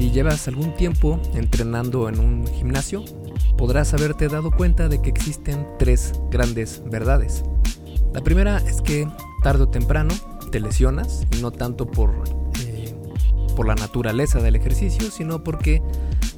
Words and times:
si 0.00 0.10
llevas 0.10 0.48
algún 0.48 0.74
tiempo 0.74 1.20
entrenando 1.34 2.08
en 2.08 2.20
un 2.20 2.46
gimnasio, 2.46 3.04
podrás 3.58 3.92
haberte 3.92 4.28
dado 4.28 4.50
cuenta 4.50 4.88
de 4.88 5.02
que 5.02 5.10
existen 5.10 5.66
tres 5.78 6.14
grandes 6.30 6.82
verdades. 6.86 7.44
La 8.14 8.22
primera 8.22 8.56
es 8.66 8.80
que 8.80 9.06
tarde 9.42 9.64
o 9.64 9.68
temprano 9.68 10.14
te 10.50 10.58
lesionas, 10.58 11.26
no 11.42 11.50
tanto 11.50 11.86
por, 11.86 12.14
eh, 12.64 12.94
por 13.54 13.66
la 13.66 13.74
naturaleza 13.74 14.40
del 14.40 14.56
ejercicio, 14.56 15.10
sino 15.10 15.44
porque 15.44 15.82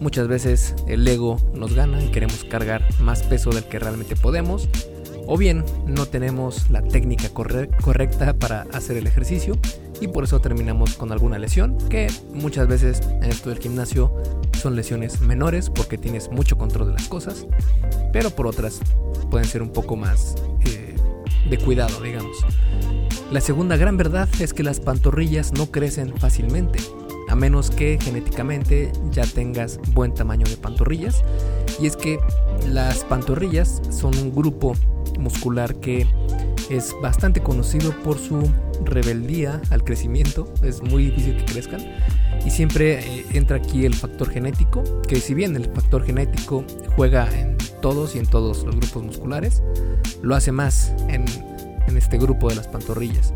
muchas 0.00 0.26
veces 0.26 0.74
el 0.88 1.06
ego 1.06 1.36
nos 1.54 1.72
gana 1.72 2.02
y 2.02 2.10
queremos 2.10 2.42
cargar 2.42 2.84
más 3.00 3.22
peso 3.22 3.50
del 3.50 3.62
que 3.68 3.78
realmente 3.78 4.16
podemos, 4.16 4.68
o 5.28 5.38
bien 5.38 5.64
no 5.86 6.06
tenemos 6.06 6.68
la 6.68 6.82
técnica 6.82 7.28
correcta 7.28 8.32
para 8.32 8.62
hacer 8.72 8.96
el 8.96 9.06
ejercicio 9.06 9.56
y 10.02 10.08
por 10.08 10.24
eso 10.24 10.40
terminamos 10.40 10.96
con 10.96 11.12
alguna 11.12 11.38
lesión, 11.38 11.78
que 11.88 12.08
muchas 12.34 12.66
veces 12.66 13.00
en 13.22 13.30
esto 13.30 13.50
del 13.50 13.60
gimnasio 13.60 14.12
son 14.60 14.74
lesiones 14.74 15.20
menores 15.20 15.70
porque 15.70 15.96
tienes 15.96 16.28
mucho 16.30 16.58
control 16.58 16.88
de 16.88 16.94
las 16.94 17.06
cosas, 17.08 17.46
pero 18.12 18.30
por 18.30 18.48
otras 18.48 18.80
pueden 19.30 19.46
ser 19.46 19.62
un 19.62 19.72
poco 19.72 19.94
más 19.94 20.34
eh, 20.66 20.96
de 21.48 21.58
cuidado, 21.58 22.00
digamos. 22.00 22.36
La 23.30 23.40
segunda 23.40 23.76
gran 23.76 23.96
verdad 23.96 24.28
es 24.40 24.52
que 24.52 24.64
las 24.64 24.80
pantorrillas 24.80 25.52
no 25.52 25.70
crecen 25.70 26.12
fácilmente, 26.18 26.80
a 27.28 27.36
menos 27.36 27.70
que 27.70 27.96
genéticamente 28.02 28.90
ya 29.12 29.24
tengas 29.24 29.78
buen 29.94 30.12
tamaño 30.14 30.46
de 30.46 30.56
pantorrillas. 30.56 31.22
Y 31.80 31.86
es 31.86 31.96
que 31.96 32.18
las 32.68 33.04
pantorrillas 33.04 33.80
son 33.90 34.16
un 34.18 34.34
grupo 34.34 34.74
muscular 35.18 35.76
que 35.76 36.06
es 36.70 36.94
bastante 37.02 37.42
conocido 37.42 37.92
por 38.02 38.18
su 38.18 38.50
rebeldía 38.84 39.60
al 39.70 39.84
crecimiento, 39.84 40.52
es 40.62 40.82
muy 40.82 41.06
difícil 41.06 41.36
que 41.36 41.44
crezcan. 41.44 41.80
Y 42.44 42.50
siempre 42.50 43.00
eh, 43.00 43.26
entra 43.34 43.56
aquí 43.58 43.84
el 43.84 43.94
factor 43.94 44.30
genético, 44.30 44.82
que 45.06 45.16
si 45.16 45.34
bien 45.34 45.54
el 45.54 45.66
factor 45.66 46.04
genético 46.04 46.64
juega 46.96 47.28
en 47.38 47.56
todos 47.80 48.16
y 48.16 48.18
en 48.18 48.26
todos 48.26 48.64
los 48.64 48.76
grupos 48.76 49.02
musculares, 49.02 49.62
lo 50.22 50.34
hace 50.34 50.52
más 50.52 50.92
en 51.08 51.24
en 51.86 51.96
este 51.96 52.18
grupo 52.18 52.48
de 52.48 52.56
las 52.56 52.68
pantorrillas. 52.68 53.32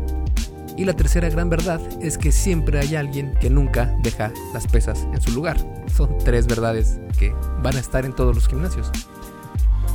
Y 0.77 0.85
la 0.85 0.93
tercera 0.93 1.29
gran 1.29 1.49
verdad 1.49 1.81
es 2.01 2.17
que 2.17 2.31
siempre 2.31 2.79
hay 2.79 2.95
alguien 2.95 3.33
que 3.39 3.49
nunca 3.49 3.95
deja 4.03 4.31
las 4.53 4.67
pesas 4.67 5.07
en 5.13 5.21
su 5.21 5.31
lugar. 5.31 5.57
Son 5.95 6.17
tres 6.19 6.45
verdades 6.45 6.99
que 7.17 7.33
van 7.63 7.75
a 7.75 7.79
estar 7.79 8.05
en 8.05 8.13
todos 8.13 8.35
los 8.35 8.47
gimnasios. 8.47 8.91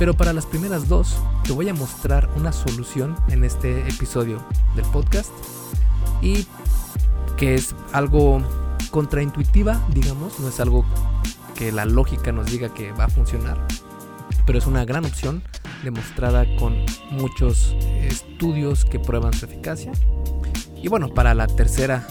Pero 0.03 0.15
para 0.15 0.33
las 0.33 0.45
primeras 0.45 0.89
dos 0.89 1.15
te 1.45 1.53
voy 1.53 1.69
a 1.69 1.73
mostrar 1.73 2.29
una 2.35 2.51
solución 2.51 3.15
en 3.29 3.45
este 3.45 3.87
episodio 3.87 4.43
del 4.75 4.83
podcast 4.87 5.31
y 6.21 6.45
que 7.37 7.55
es 7.55 7.73
algo 7.93 8.41
contraintuitiva, 8.91 9.81
digamos, 9.93 10.41
no 10.41 10.49
es 10.49 10.59
algo 10.59 10.83
que 11.55 11.71
la 11.71 11.85
lógica 11.85 12.33
nos 12.33 12.47
diga 12.47 12.73
que 12.73 12.91
va 12.91 13.05
a 13.05 13.07
funcionar, 13.07 13.65
pero 14.45 14.59
es 14.59 14.67
una 14.67 14.83
gran 14.83 15.05
opción 15.05 15.41
demostrada 15.85 16.53
con 16.57 16.75
muchos 17.11 17.73
estudios 18.01 18.83
que 18.83 18.99
prueban 18.99 19.31
su 19.31 19.45
eficacia. 19.45 19.93
Y 20.75 20.89
bueno, 20.89 21.13
para 21.13 21.33
la 21.33 21.47
tercera 21.47 22.05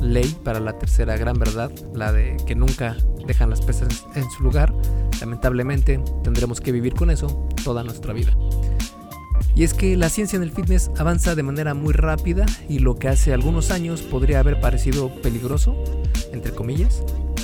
ley, 0.00 0.36
para 0.44 0.60
la 0.60 0.78
tercera 0.78 1.16
gran 1.16 1.38
verdad, 1.38 1.70
la 1.94 2.12
de 2.12 2.36
que 2.46 2.54
nunca 2.54 2.96
dejan 3.26 3.50
las 3.50 3.60
pesas 3.60 4.06
en 4.14 4.30
su 4.30 4.42
lugar, 4.42 4.72
lamentablemente 5.20 6.00
tendremos 6.22 6.60
que 6.60 6.72
vivir 6.72 6.94
con 6.94 7.10
eso 7.10 7.48
toda 7.64 7.82
nuestra 7.82 8.12
vida. 8.12 8.36
Y 9.54 9.64
es 9.64 9.72
que 9.72 9.96
la 9.96 10.10
ciencia 10.10 10.36
en 10.36 10.42
el 10.42 10.52
fitness 10.52 10.90
avanza 10.98 11.34
de 11.34 11.42
manera 11.42 11.72
muy 11.72 11.94
rápida 11.94 12.44
y 12.68 12.78
lo 12.78 12.96
que 12.96 13.08
hace 13.08 13.32
algunos 13.32 13.70
años 13.70 14.02
podría 14.02 14.40
haber 14.40 14.60
parecido 14.60 15.10
peligroso, 15.22 15.74
entre 16.32 16.52
comillas, 16.52 17.02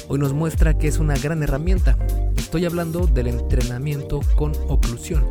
hoy 0.08 0.18
nos 0.18 0.34
muestra 0.34 0.76
que 0.76 0.88
es 0.88 0.98
una 0.98 1.16
gran 1.16 1.42
herramienta. 1.42 1.96
Estoy 2.36 2.66
hablando 2.66 3.06
del 3.06 3.28
entrenamiento 3.28 4.20
con 4.36 4.52
oclusión. 4.68 5.24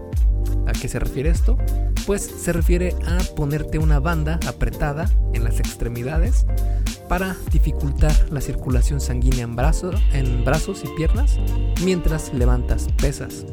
¿A 0.65 0.71
qué 0.71 0.87
se 0.87 0.97
refiere 0.97 1.29
esto? 1.29 1.55
Pues 2.07 2.23
se 2.23 2.51
refiere 2.51 2.95
a 3.05 3.19
ponerte 3.35 3.77
una 3.77 3.99
banda 3.99 4.39
apretada 4.47 5.07
en 5.33 5.43
las 5.43 5.59
extremidades 5.59 6.47
para 7.11 7.35
dificultar 7.51 8.13
la 8.31 8.39
circulación 8.39 9.01
sanguínea 9.01 9.43
en, 9.43 9.57
en 10.13 10.45
brazos 10.45 10.81
y 10.85 10.95
piernas 10.95 11.37
mientras 11.83 12.33
levantas 12.33 12.87
pesas. 13.01 13.45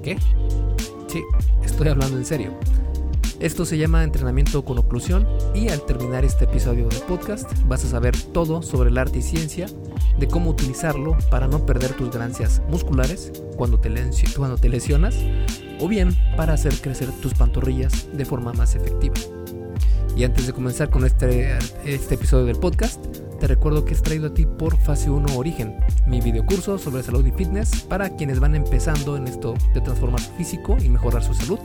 ¿Qué? 0.00 0.16
Sí, 1.08 1.24
estoy 1.64 1.88
hablando 1.88 2.16
en 2.16 2.24
serio. 2.24 2.52
Esto 3.40 3.64
se 3.64 3.78
llama 3.78 4.04
entrenamiento 4.04 4.64
con 4.64 4.78
oclusión 4.78 5.26
y 5.56 5.70
al 5.70 5.84
terminar 5.86 6.24
este 6.24 6.44
episodio 6.44 6.86
del 6.86 7.00
podcast 7.00 7.50
vas 7.66 7.84
a 7.84 7.88
saber 7.88 8.16
todo 8.16 8.62
sobre 8.62 8.90
el 8.90 8.98
arte 8.98 9.18
y 9.18 9.22
ciencia 9.22 9.66
de 10.16 10.28
cómo 10.28 10.50
utilizarlo 10.50 11.18
para 11.32 11.48
no 11.48 11.66
perder 11.66 11.94
tus 11.94 12.12
ganancias 12.12 12.62
musculares 12.68 13.32
cuando 13.56 13.80
te, 13.80 13.92
cuando 14.36 14.56
te 14.56 14.68
lesionas 14.68 15.16
o 15.80 15.88
bien 15.88 16.16
para 16.36 16.52
hacer 16.52 16.80
crecer 16.80 17.10
tus 17.20 17.34
pantorrillas 17.34 18.06
de 18.16 18.24
forma 18.24 18.52
más 18.52 18.76
efectiva. 18.76 19.16
Y 20.16 20.24
antes 20.24 20.46
de 20.46 20.54
comenzar 20.54 20.88
con 20.88 21.04
este, 21.04 21.58
este 21.84 22.14
episodio 22.14 22.46
del 22.46 22.56
podcast, 22.56 23.04
te 23.38 23.46
recuerdo 23.46 23.84
que 23.84 23.92
es 23.92 24.00
traído 24.00 24.28
a 24.28 24.34
ti 24.34 24.46
por 24.46 24.78
Fase 24.78 25.10
1 25.10 25.36
Origen, 25.36 25.78
mi 26.06 26.22
videocurso 26.22 26.78
sobre 26.78 27.02
salud 27.02 27.26
y 27.26 27.32
fitness 27.32 27.82
para 27.82 28.08
quienes 28.16 28.40
van 28.40 28.54
empezando 28.54 29.18
en 29.18 29.28
esto 29.28 29.52
de 29.74 29.82
transformar 29.82 30.20
su 30.20 30.32
físico 30.32 30.78
y 30.82 30.88
mejorar 30.88 31.22
su 31.22 31.34
salud. 31.34 31.58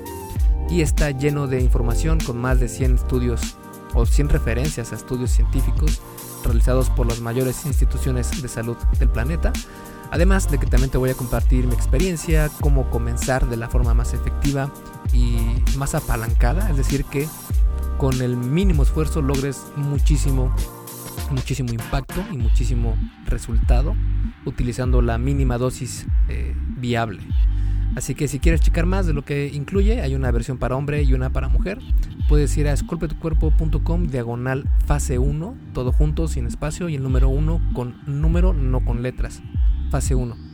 Y 0.69 0.81
está 0.81 1.11
lleno 1.11 1.47
de 1.47 1.61
información 1.61 2.19
con 2.19 2.37
más 2.37 2.59
de 2.59 2.67
100 2.67 2.95
estudios 2.95 3.55
o 3.93 4.05
100 4.05 4.27
referencias 4.27 4.91
a 4.91 4.95
estudios 4.95 5.31
científicos 5.31 6.01
realizados 6.43 6.89
por 6.89 7.07
las 7.07 7.21
mayores 7.21 7.65
instituciones 7.65 8.41
de 8.41 8.49
salud 8.49 8.75
del 8.99 9.07
planeta 9.07 9.53
Además 10.11 10.51
de 10.51 10.59
que 10.59 10.65
también 10.65 10.91
te 10.91 10.97
voy 10.97 11.09
a 11.09 11.13
compartir 11.13 11.65
mi 11.65 11.73
experiencia, 11.73 12.51
cómo 12.59 12.89
comenzar 12.89 13.47
de 13.47 13.55
la 13.55 13.69
forma 13.69 13.93
más 13.93 14.13
efectiva 14.13 14.69
y 15.13 15.37
más 15.77 15.95
apalancada, 15.95 16.69
es 16.69 16.75
decir, 16.75 17.05
que 17.05 17.29
con 18.01 18.19
el 18.19 18.35
mínimo 18.35 18.81
esfuerzo 18.81 19.21
logres 19.21 19.63
muchísimo, 19.75 20.51
muchísimo 21.29 21.71
impacto 21.71 22.25
y 22.31 22.37
muchísimo 22.37 22.97
resultado 23.27 23.95
utilizando 24.43 25.03
la 25.03 25.19
mínima 25.19 25.59
dosis 25.59 26.07
eh, 26.27 26.55
viable. 26.77 27.21
Así 27.95 28.15
que 28.15 28.27
si 28.27 28.39
quieres 28.39 28.61
checar 28.61 28.87
más 28.87 29.05
de 29.05 29.13
lo 29.13 29.23
que 29.23 29.51
incluye, 29.53 30.01
hay 30.01 30.15
una 30.15 30.31
versión 30.31 30.57
para 30.57 30.75
hombre 30.77 31.03
y 31.03 31.13
una 31.13 31.29
para 31.29 31.47
mujer. 31.47 31.77
Puedes 32.27 32.57
ir 32.57 32.67
a 32.67 32.73
esculpetucuerpo.com 32.73 34.07
diagonal 34.07 34.67
fase 34.87 35.19
1, 35.19 35.55
todo 35.71 35.91
junto, 35.91 36.27
sin 36.27 36.47
espacio, 36.47 36.89
y 36.89 36.95
el 36.95 37.03
número 37.03 37.29
1 37.29 37.73
con 37.75 38.01
número, 38.07 38.51
no 38.51 38.83
con 38.83 39.03
letras 39.03 39.43
fase 39.91 40.15
1. 40.15 40.50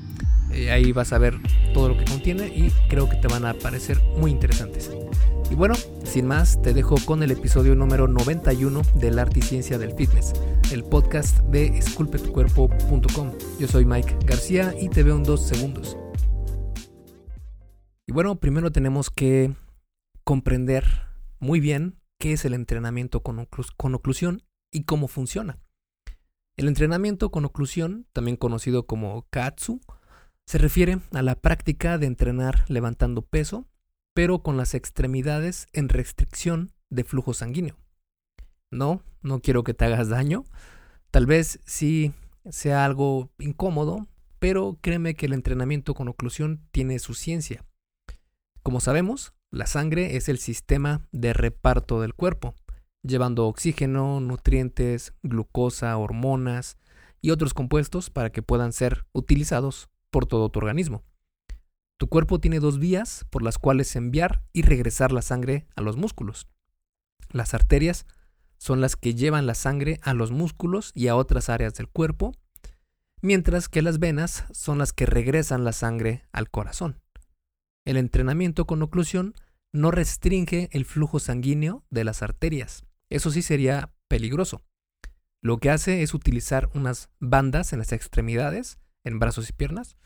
Eh, 0.52 0.72
ahí 0.72 0.91
vas 0.91 1.13
a 1.13 1.18
ver 1.18 1.40
todo 1.74 1.90
lo 1.90 1.97
que 1.97 2.06
contiene 2.06 2.47
y 2.47 2.72
creo 2.90 3.09
que 3.09 3.18
te 3.18 3.28
van 3.28 3.46
a 3.46 3.53
parecer 3.53 4.02
muy 4.18 4.31
interesantes. 4.31 4.91
Y 5.50 5.56
bueno, 5.56 5.75
sin 6.03 6.28
más, 6.28 6.62
te 6.62 6.74
dejo 6.74 6.96
con 7.06 7.24
el 7.24 7.31
episodio 7.31 7.74
número 7.75 8.08
91 8.08 8.81
del 8.96 9.19
Arte 9.19 9.40
y 9.40 9.44
Ciencia 9.44 9.78
del 9.78 9.94
Fitness, 9.94 10.34
el 10.72 10.84
podcast 10.84 11.40
de 11.44 11.68
esculpetucuerpo.com. 11.68 13.31
Yo 13.59 13.68
soy 13.68 13.85
Mike 13.85 14.18
García 14.25 14.74
y 14.80 14.90
te 14.90 15.03
veo 15.03 15.16
en 15.16 15.24
dos 15.24 15.46
segundos. 15.47 15.97
Y 18.06 18.12
bueno, 18.12 18.40
primero 18.40 18.72
tenemos 18.72 19.09
que 19.09 19.53
comprender 20.24 20.85
muy 21.40 21.59
bien 21.59 22.00
qué 22.19 22.34
es 22.34 22.44
el 22.46 22.53
entrenamiento 22.53 23.22
con, 23.22 23.47
con 23.78 23.96
oclusión 23.96 24.44
y 24.72 24.84
cómo 24.84 25.08
funciona. 25.08 25.59
El 26.58 26.68
entrenamiento 26.68 27.29
con 27.29 27.46
oclusión, 27.46 28.08
también 28.14 28.35
conocido 28.35 28.85
como 28.88 29.28
Katsu, 29.29 29.79
se 30.47 30.58
refiere 30.58 31.00
a 31.12 31.22
la 31.22 31.35
práctica 31.35 31.97
de 31.97 32.08
entrenar 32.08 32.66
levantando 32.69 33.22
peso, 33.22 33.68
pero 34.13 34.41
con 34.41 34.58
las 34.58 34.74
extremidades 34.74 35.68
en 35.74 35.90
restricción 35.90 36.72
de 36.90 37.03
flujo 37.03 37.34
sanguíneo. 37.34 37.75
No, 38.72 39.03
no 39.22 39.41
quiero 39.41 39.63
que 39.63 39.74
te 39.74 39.85
hagas 39.85 40.09
daño. 40.09 40.46
Tal 41.11 41.26
vez 41.26 41.59
sí 41.66 42.14
sea 42.49 42.85
algo 42.85 43.29
incómodo, 43.38 44.08
pero 44.40 44.79
créeme 44.82 45.16
que 45.16 45.26
el 45.26 45.34
entrenamiento 45.34 45.94
con 45.94 46.08
oclusión 46.08 46.61
tiene 46.72 46.97
su 46.99 47.14
ciencia. 47.14 47.66
Como 48.64 48.79
sabemos, 48.79 49.34
la 49.52 49.67
sangre 49.67 50.16
es 50.16 50.29
el 50.29 50.40
sistema 50.40 51.02
de 51.11 51.34
reparto 51.34 52.02
del 52.02 52.16
cuerpo 52.16 52.55
llevando 53.03 53.47
oxígeno, 53.47 54.20
nutrientes, 54.20 55.14
glucosa, 55.23 55.97
hormonas 55.97 56.78
y 57.22 57.32
otros 57.32 57.53
compuestos 57.53 58.09
para 58.09 58.32
que 58.32 58.41
puedan 58.41 58.73
ser 58.73 59.05
utilizados 59.14 59.90
por 60.09 60.26
todo 60.26 60.50
tu 60.50 60.59
organismo. 60.59 61.04
Tu 61.98 62.08
cuerpo 62.08 62.40
tiene 62.40 62.59
dos 62.59 62.80
vías 62.80 63.26
por 63.30 63.42
las 63.42 63.58
cuales 63.58 63.96
enviar 63.96 64.44
y 64.54 64.62
regresar 64.62 65.12
la 65.12 65.22
sangre 65.22 65.68
a 65.76 65.82
los 65.82 65.98
músculos. 65.98 66.48
Las 67.32 67.54
arterias 67.54 68.06
son 68.58 68.82
las 68.82 68.96
que 68.96 69.16
llevan 69.16 69.48
la 69.48 69.56
sangre 69.56 70.00
a 70.04 70.14
los 70.14 70.32
músculos 70.32 70.92
y 70.94 71.08
a 71.08 71.16
otras 71.16 71.50
áreas 71.50 71.74
del 71.74 71.88
cuerpo, 71.88 72.34
mientras 73.22 73.70
que 73.70 73.82
las 73.82 74.00
venas 74.00 74.46
son 74.52 74.78
las 74.78 74.94
que 74.94 75.06
regresan 75.06 75.64
la 75.64 75.74
sangre 75.74 76.24
al 76.32 76.50
corazón. 76.50 77.02
El 77.86 77.98
entrenamiento 77.98 78.66
con 78.66 78.82
oclusión 78.82 79.34
no 79.74 79.92
restringe 79.92 80.70
el 80.72 80.86
flujo 80.86 81.20
sanguíneo 81.20 81.84
de 81.90 82.04
las 82.04 82.22
arterias, 82.22 82.84
eso 83.09 83.32
sí 83.32 83.42
sería 83.42 83.92
peligroso. 84.08 84.64
Lo 85.42 85.58
que 85.58 85.70
hace 85.70 86.02
es 86.02 86.14
utilizar 86.14 86.70
unas 86.74 87.09
bandas 87.20 87.74
en 87.74 87.80
las 87.80 87.92
extremidades, 87.92 88.80
en 89.08 89.20
brazos 89.20 89.50
y 89.50 89.54
piernas, 89.54 89.98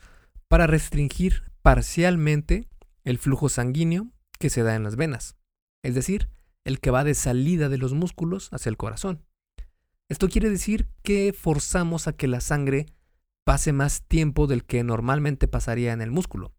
para 0.48 0.66
restringir 0.66 1.44
parcialmente 1.62 2.68
el 3.04 3.18
flujo 3.18 3.48
sanguíneo 3.48 4.10
que 4.38 4.50
se 4.50 4.62
da 4.62 4.74
en 4.74 4.84
las 4.84 4.96
venas, 4.96 5.36
es 5.82 5.94
decir, 5.94 6.28
el 6.64 6.80
que 6.80 6.90
va 6.90 7.04
de 7.04 7.14
salida 7.14 7.68
de 7.68 7.78
los 7.78 7.94
músculos 7.94 8.48
hacia 8.52 8.70
el 8.70 8.76
corazón. 8.76 9.24
Esto 10.08 10.28
quiere 10.28 10.50
decir 10.50 10.88
que 11.02 11.32
forzamos 11.32 12.06
a 12.06 12.12
que 12.12 12.28
la 12.28 12.40
sangre 12.40 12.86
pase 13.44 13.72
más 13.72 14.02
tiempo 14.02 14.46
del 14.46 14.64
que 14.64 14.84
normalmente 14.84 15.48
pasaría 15.48 15.92
en 15.92 16.02
el 16.02 16.10
músculo. 16.10 16.52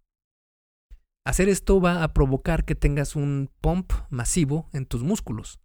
Hacer 1.26 1.48
esto 1.48 1.80
va 1.80 2.04
a 2.04 2.14
provocar 2.14 2.66
que 2.66 2.76
tengas 2.76 3.16
un 3.16 3.50
pump 3.62 3.94
masivo 4.10 4.70
en 4.74 4.86
tus 4.86 5.04
músculos, 5.04 5.60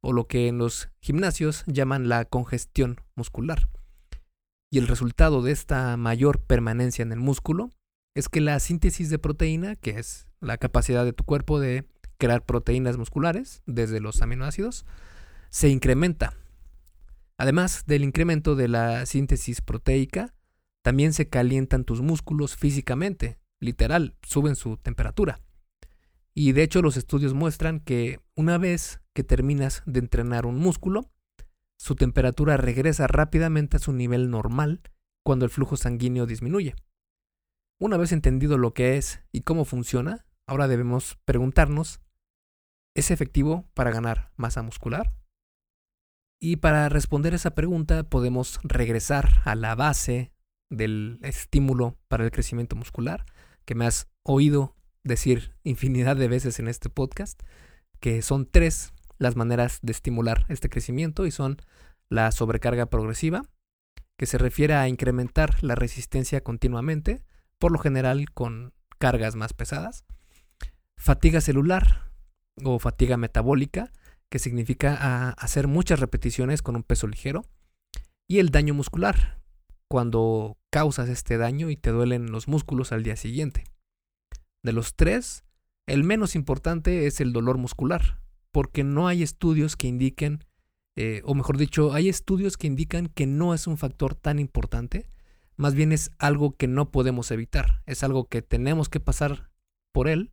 o 0.00 0.12
lo 0.12 0.26
que 0.26 0.48
en 0.48 0.58
los 0.58 0.88
gimnasios 1.00 1.64
llaman 1.66 2.08
la 2.08 2.24
congestión 2.24 3.00
muscular. 3.14 3.68
Y 4.72 4.78
el 4.78 4.88
resultado 4.88 5.42
de 5.42 5.52
esta 5.52 5.98
mayor 5.98 6.40
permanencia 6.40 7.02
en 7.02 7.12
el 7.12 7.20
músculo 7.20 7.68
es 8.14 8.30
que 8.30 8.40
la 8.40 8.58
síntesis 8.58 9.10
de 9.10 9.18
proteína, 9.18 9.76
que 9.76 9.98
es 9.98 10.28
la 10.40 10.56
capacidad 10.56 11.04
de 11.04 11.12
tu 11.12 11.24
cuerpo 11.24 11.60
de 11.60 11.84
crear 12.16 12.46
proteínas 12.46 12.96
musculares 12.96 13.62
desde 13.66 14.00
los 14.00 14.22
aminoácidos, 14.22 14.86
se 15.50 15.68
incrementa. 15.68 16.32
Además 17.36 17.84
del 17.86 18.02
incremento 18.02 18.56
de 18.56 18.68
la 18.68 19.04
síntesis 19.04 19.60
proteica, 19.60 20.32
también 20.80 21.12
se 21.12 21.28
calientan 21.28 21.84
tus 21.84 22.00
músculos 22.00 22.56
físicamente, 22.56 23.38
literal, 23.60 24.16
suben 24.22 24.56
su 24.56 24.78
temperatura. 24.78 25.42
Y 26.32 26.52
de 26.52 26.62
hecho 26.62 26.80
los 26.80 26.96
estudios 26.96 27.34
muestran 27.34 27.78
que 27.78 28.20
una 28.36 28.56
vez 28.56 29.02
que 29.12 29.22
terminas 29.22 29.82
de 29.84 29.98
entrenar 29.98 30.46
un 30.46 30.56
músculo, 30.56 31.11
su 31.82 31.96
temperatura 31.96 32.56
regresa 32.56 33.08
rápidamente 33.08 33.76
a 33.76 33.80
su 33.80 33.92
nivel 33.92 34.30
normal 34.30 34.82
cuando 35.24 35.44
el 35.44 35.50
flujo 35.50 35.76
sanguíneo 35.76 36.26
disminuye. 36.26 36.76
Una 37.80 37.96
vez 37.96 38.12
entendido 38.12 38.56
lo 38.56 38.72
que 38.72 38.96
es 38.96 39.24
y 39.32 39.40
cómo 39.40 39.64
funciona, 39.64 40.24
ahora 40.46 40.68
debemos 40.68 41.18
preguntarnos, 41.24 42.00
¿es 42.94 43.10
efectivo 43.10 43.68
para 43.74 43.90
ganar 43.90 44.30
masa 44.36 44.62
muscular? 44.62 45.12
Y 46.40 46.58
para 46.58 46.88
responder 46.88 47.34
esa 47.34 47.56
pregunta 47.56 48.04
podemos 48.04 48.60
regresar 48.62 49.42
a 49.44 49.56
la 49.56 49.74
base 49.74 50.30
del 50.70 51.18
estímulo 51.22 51.98
para 52.06 52.22
el 52.22 52.30
crecimiento 52.30 52.76
muscular, 52.76 53.26
que 53.64 53.74
me 53.74 53.86
has 53.86 54.08
oído 54.22 54.76
decir 55.02 55.56
infinidad 55.64 56.14
de 56.14 56.28
veces 56.28 56.60
en 56.60 56.68
este 56.68 56.90
podcast, 56.90 57.42
que 57.98 58.22
son 58.22 58.46
tres 58.48 58.92
las 59.22 59.36
maneras 59.36 59.78
de 59.82 59.92
estimular 59.92 60.44
este 60.48 60.68
crecimiento 60.68 61.24
y 61.26 61.30
son 61.30 61.56
la 62.08 62.32
sobrecarga 62.32 62.86
progresiva, 62.86 63.42
que 64.18 64.26
se 64.26 64.36
refiere 64.36 64.74
a 64.74 64.88
incrementar 64.88 65.62
la 65.62 65.74
resistencia 65.74 66.42
continuamente, 66.42 67.24
por 67.58 67.72
lo 67.72 67.78
general 67.78 68.30
con 68.32 68.74
cargas 68.98 69.34
más 69.34 69.54
pesadas, 69.54 70.04
fatiga 70.96 71.40
celular 71.40 72.10
o 72.62 72.78
fatiga 72.78 73.16
metabólica, 73.16 73.92
que 74.28 74.38
significa 74.38 75.30
hacer 75.30 75.68
muchas 75.68 76.00
repeticiones 76.00 76.62
con 76.62 76.76
un 76.76 76.82
peso 76.82 77.06
ligero, 77.06 77.44
y 78.28 78.38
el 78.38 78.50
daño 78.50 78.74
muscular, 78.74 79.40
cuando 79.88 80.56
causas 80.70 81.08
este 81.08 81.36
daño 81.36 81.70
y 81.70 81.76
te 81.76 81.90
duelen 81.90 82.30
los 82.30 82.48
músculos 82.48 82.92
al 82.92 83.02
día 83.02 83.16
siguiente. 83.16 83.64
De 84.62 84.72
los 84.72 84.94
tres, 84.94 85.44
el 85.86 86.04
menos 86.04 86.34
importante 86.34 87.06
es 87.06 87.20
el 87.20 87.32
dolor 87.32 87.58
muscular, 87.58 88.20
porque 88.52 88.84
no 88.84 89.08
hay 89.08 89.22
estudios 89.22 89.76
que 89.76 89.88
indiquen, 89.88 90.44
eh, 90.94 91.22
o 91.24 91.34
mejor 91.34 91.56
dicho, 91.56 91.92
hay 91.92 92.08
estudios 92.08 92.56
que 92.56 92.66
indican 92.66 93.08
que 93.08 93.26
no 93.26 93.54
es 93.54 93.66
un 93.66 93.78
factor 93.78 94.14
tan 94.14 94.38
importante, 94.38 95.10
más 95.56 95.74
bien 95.74 95.92
es 95.92 96.10
algo 96.18 96.56
que 96.56 96.68
no 96.68 96.90
podemos 96.90 97.30
evitar, 97.30 97.82
es 97.86 98.02
algo 98.02 98.28
que 98.28 98.42
tenemos 98.42 98.88
que 98.88 99.00
pasar 99.00 99.50
por 99.92 100.08
él 100.08 100.32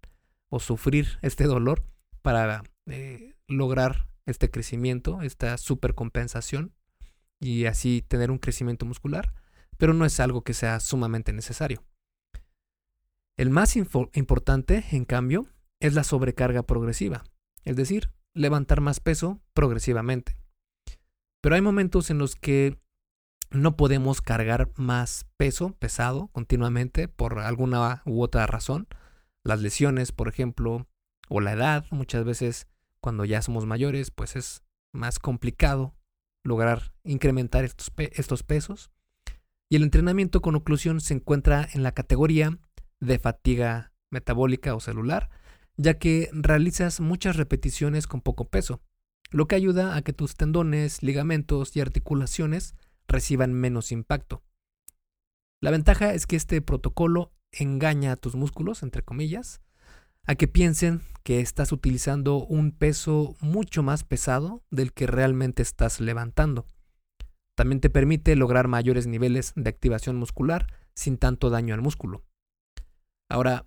o 0.50 0.60
sufrir 0.60 1.18
este 1.21 1.45
dolor 1.45 1.83
para 2.21 2.63
eh, 2.88 3.33
lograr 3.48 4.07
este 4.25 4.51
crecimiento, 4.51 5.22
esta 5.22 5.57
supercompensación 5.57 6.74
y 7.39 7.65
así 7.65 8.04
tener 8.07 8.30
un 8.30 8.38
crecimiento 8.38 8.86
muscular 8.86 9.33
pero 9.80 9.94
no 9.94 10.06
es 10.06 10.19
algo 10.19 10.44
que 10.44 10.54
sea 10.54 10.80
sumamente 10.81 11.33
necesario. 11.33 11.83
El 13.38 13.50
más 13.50 13.77
importante, 13.77 14.83
en 14.92 15.06
cambio, 15.06 15.48
es 15.80 15.94
la 15.94 16.04
sobrecarga 16.04 16.63
progresiva, 16.63 17.24
es 17.65 17.75
decir, 17.75 18.11
levantar 18.33 18.81
más 18.81 19.00
peso 19.00 19.41
progresivamente. 19.53 20.38
Pero 21.41 21.56
hay 21.56 21.61
momentos 21.61 22.09
en 22.09 22.17
los 22.17 22.35
que 22.35 22.79
no 23.51 23.75
podemos 23.75 24.21
cargar 24.21 24.71
más 24.75 25.25
peso 25.38 25.73
pesado 25.79 26.27
continuamente 26.31 27.07
por 27.07 27.39
alguna 27.39 28.03
u 28.06 28.21
otra 28.21 28.45
razón. 28.45 28.88
Las 29.44 29.61
lesiones, 29.61 30.11
por 30.11 30.27
ejemplo, 30.27 30.88
o 31.29 31.41
la 31.41 31.53
edad, 31.53 31.85
muchas 31.91 32.25
veces 32.25 32.67
cuando 33.00 33.25
ya 33.25 33.41
somos 33.41 33.65
mayores, 33.65 34.12
pues 34.12 34.35
es 34.35 34.63
más 34.91 35.19
complicado 35.19 35.95
lograr 36.44 36.94
incrementar 37.03 37.63
estos, 37.63 37.91
estos 37.97 38.44
pesos. 38.44 38.91
Y 39.69 39.75
el 39.75 39.83
entrenamiento 39.83 40.41
con 40.41 40.55
oclusión 40.55 41.00
se 41.00 41.13
encuentra 41.13 41.67
en 41.73 41.83
la 41.83 41.94
categoría 41.94 42.57
de 43.00 43.19
fatiga 43.19 43.94
metabólica 44.09 44.75
o 44.75 44.79
celular, 44.79 45.29
ya 45.79 45.97
que 45.97 46.29
realizas 46.33 46.99
muchas 46.99 47.37
repeticiones 47.37 48.05
con 48.05 48.19
poco 48.19 48.49
peso, 48.49 48.81
lo 49.31 49.47
que 49.47 49.55
ayuda 49.55 49.95
a 49.95 50.01
que 50.01 50.11
tus 50.11 50.35
tendones, 50.35 51.01
ligamentos 51.03 51.73
y 51.77 51.79
articulaciones 51.79 52.75
reciban 53.07 53.53
menos 53.53 53.93
impacto. 53.93 54.43
La 55.61 55.71
ventaja 55.71 56.13
es 56.13 56.27
que 56.27 56.35
este 56.35 56.61
protocolo 56.61 57.31
engaña 57.53 58.11
a 58.11 58.15
tus 58.17 58.35
músculos, 58.35 58.83
entre 58.83 59.03
comillas, 59.03 59.61
a 60.25 60.35
que 60.35 60.49
piensen 60.49 61.01
que 61.23 61.39
estás 61.39 61.71
utilizando 61.71 62.43
un 62.45 62.71
peso 62.71 63.37
mucho 63.39 63.81
más 63.81 64.03
pesado 64.03 64.65
del 64.69 64.91
que 64.91 65.07
realmente 65.07 65.61
estás 65.61 66.01
levantando. 66.01 66.67
También 67.55 67.79
te 67.79 67.89
permite 67.89 68.35
lograr 68.35 68.67
mayores 68.67 69.07
niveles 69.07 69.53
de 69.55 69.69
activación 69.69 70.17
muscular 70.17 70.67
sin 70.93 71.17
tanto 71.17 71.49
daño 71.49 71.73
al 71.73 71.81
músculo. 71.81 72.25
Ahora, 73.29 73.65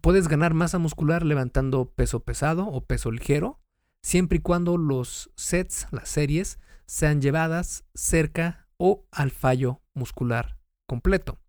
puedes 0.00 0.28
ganar 0.28 0.54
masa 0.54 0.78
muscular 0.78 1.24
levantando 1.24 1.90
peso 1.90 2.20
pesado 2.20 2.66
o 2.66 2.84
peso 2.84 3.10
ligero, 3.10 3.60
siempre 4.02 4.38
y 4.38 4.40
cuando 4.40 4.76
los 4.76 5.30
sets, 5.36 5.86
las 5.90 6.08
series, 6.08 6.58
sean 6.86 7.20
llevadas 7.20 7.84
cerca 7.94 8.68
o 8.76 9.06
al 9.10 9.30
fallo 9.30 9.82
muscular 9.94 10.58
completo. 10.86 11.40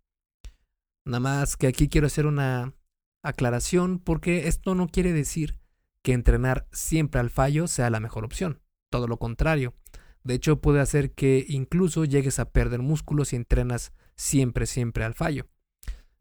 Nada 1.04 1.20
más 1.20 1.56
que 1.56 1.66
aquí 1.66 1.88
quiero 1.88 2.06
hacer 2.06 2.26
una 2.26 2.74
aclaración 3.22 3.98
porque 3.98 4.48
esto 4.48 4.74
no 4.74 4.88
quiere 4.88 5.12
decir 5.12 5.60
que 6.02 6.12
entrenar 6.12 6.66
siempre 6.72 7.20
al 7.20 7.30
fallo 7.30 7.66
sea 7.66 7.90
la 7.90 8.00
mejor 8.00 8.24
opción. 8.24 8.62
Todo 8.90 9.08
lo 9.08 9.18
contrario. 9.18 9.74
De 10.22 10.34
hecho, 10.34 10.60
puede 10.60 10.80
hacer 10.80 11.12
que 11.12 11.44
incluso 11.48 12.04
llegues 12.04 12.38
a 12.38 12.50
perder 12.50 12.80
músculos 12.80 13.28
si 13.28 13.36
entrenas 13.36 13.92
siempre, 14.16 14.66
siempre 14.66 15.04
al 15.04 15.14
fallo. 15.14 15.46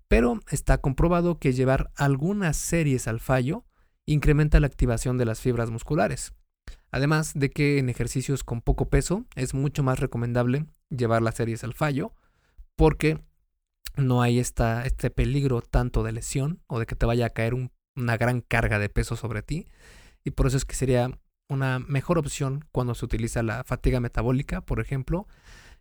Pero 0.08 0.40
está 0.50 0.78
comprobado 0.78 1.40
que 1.40 1.54
llevar 1.54 1.92
algunas 1.96 2.58
series 2.58 3.08
al 3.08 3.20
fallo 3.20 3.66
incrementa 4.06 4.60
la 4.60 4.68
activación 4.68 5.18
de 5.18 5.26
las 5.26 5.40
fibras 5.40 5.72
musculares. 5.72 6.34
Además 6.92 7.34
de 7.36 7.50
que 7.50 7.80
en 7.80 7.90
ejercicios 7.90 8.44
con 8.44 8.62
poco 8.62 8.90
peso 8.90 9.26
es 9.36 9.54
mucho 9.54 9.84
más 9.84 10.00
recomendable 10.00 10.66
llevar 10.90 11.22
las 11.22 11.36
series 11.36 11.64
al 11.64 11.74
fallo 11.74 12.14
porque 12.76 13.20
no 13.98 14.22
hay 14.22 14.40
esta, 14.40 14.86
este 14.86 15.10
peligro 15.10 15.62
tanto 15.62 16.04
de 16.04 16.12
lesión 16.12 16.62
o 16.68 16.80
de 16.80 16.86
que 16.86 16.96
te 16.96 17.06
vaya 17.06 17.28
a 17.28 17.30
caer 17.32 17.54
una 17.96 18.18
gran 18.18 18.42
carga 18.42 18.80
de 18.80 18.90
peso 18.90 19.16
sobre 19.16 19.42
ti. 19.42 19.68
Y 20.24 20.32
por 20.32 20.48
eso 20.48 20.58
es 20.58 20.66
que 20.66 20.76
sería 20.76 21.12
una 21.50 21.80
mejor 21.80 22.18
opción 22.18 22.66
cuando 22.72 22.96
se 22.96 23.06
utiliza 23.06 23.44
la 23.44 23.64
fatiga 23.64 24.00
metabólica, 24.00 24.62
por 24.62 24.80
ejemplo. 24.80 25.28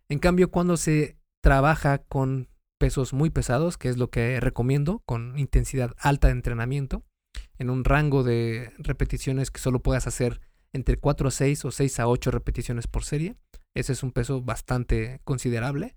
En 0.09 0.19
cambio, 0.19 0.51
cuando 0.51 0.77
se 0.77 1.17
trabaja 1.41 1.99
con 1.99 2.47
pesos 2.85 3.13
muy 3.13 3.31
pesados, 3.31 3.79
que 3.79 3.89
es 3.89 3.97
lo 3.97 4.11
que 4.11 4.39
recomiendo, 4.39 5.01
con 5.07 5.39
intensidad 5.39 5.95
alta 5.97 6.27
de 6.27 6.33
entrenamiento, 6.33 7.03
en 7.57 7.71
un 7.71 7.83
rango 7.83 8.23
de 8.23 8.71
repeticiones 8.77 9.49
que 9.49 9.59
solo 9.59 9.79
puedas 9.81 10.05
hacer 10.05 10.39
entre 10.71 10.95
4 10.95 11.29
a 11.29 11.31
6 11.31 11.65
o 11.65 11.71
6 11.71 11.99
a 11.99 12.07
8 12.07 12.29
repeticiones 12.29 12.85
por 12.85 13.03
serie. 13.03 13.37
Ese 13.73 13.93
es 13.93 14.03
un 14.03 14.11
peso 14.11 14.43
bastante 14.43 15.19
considerable. 15.23 15.95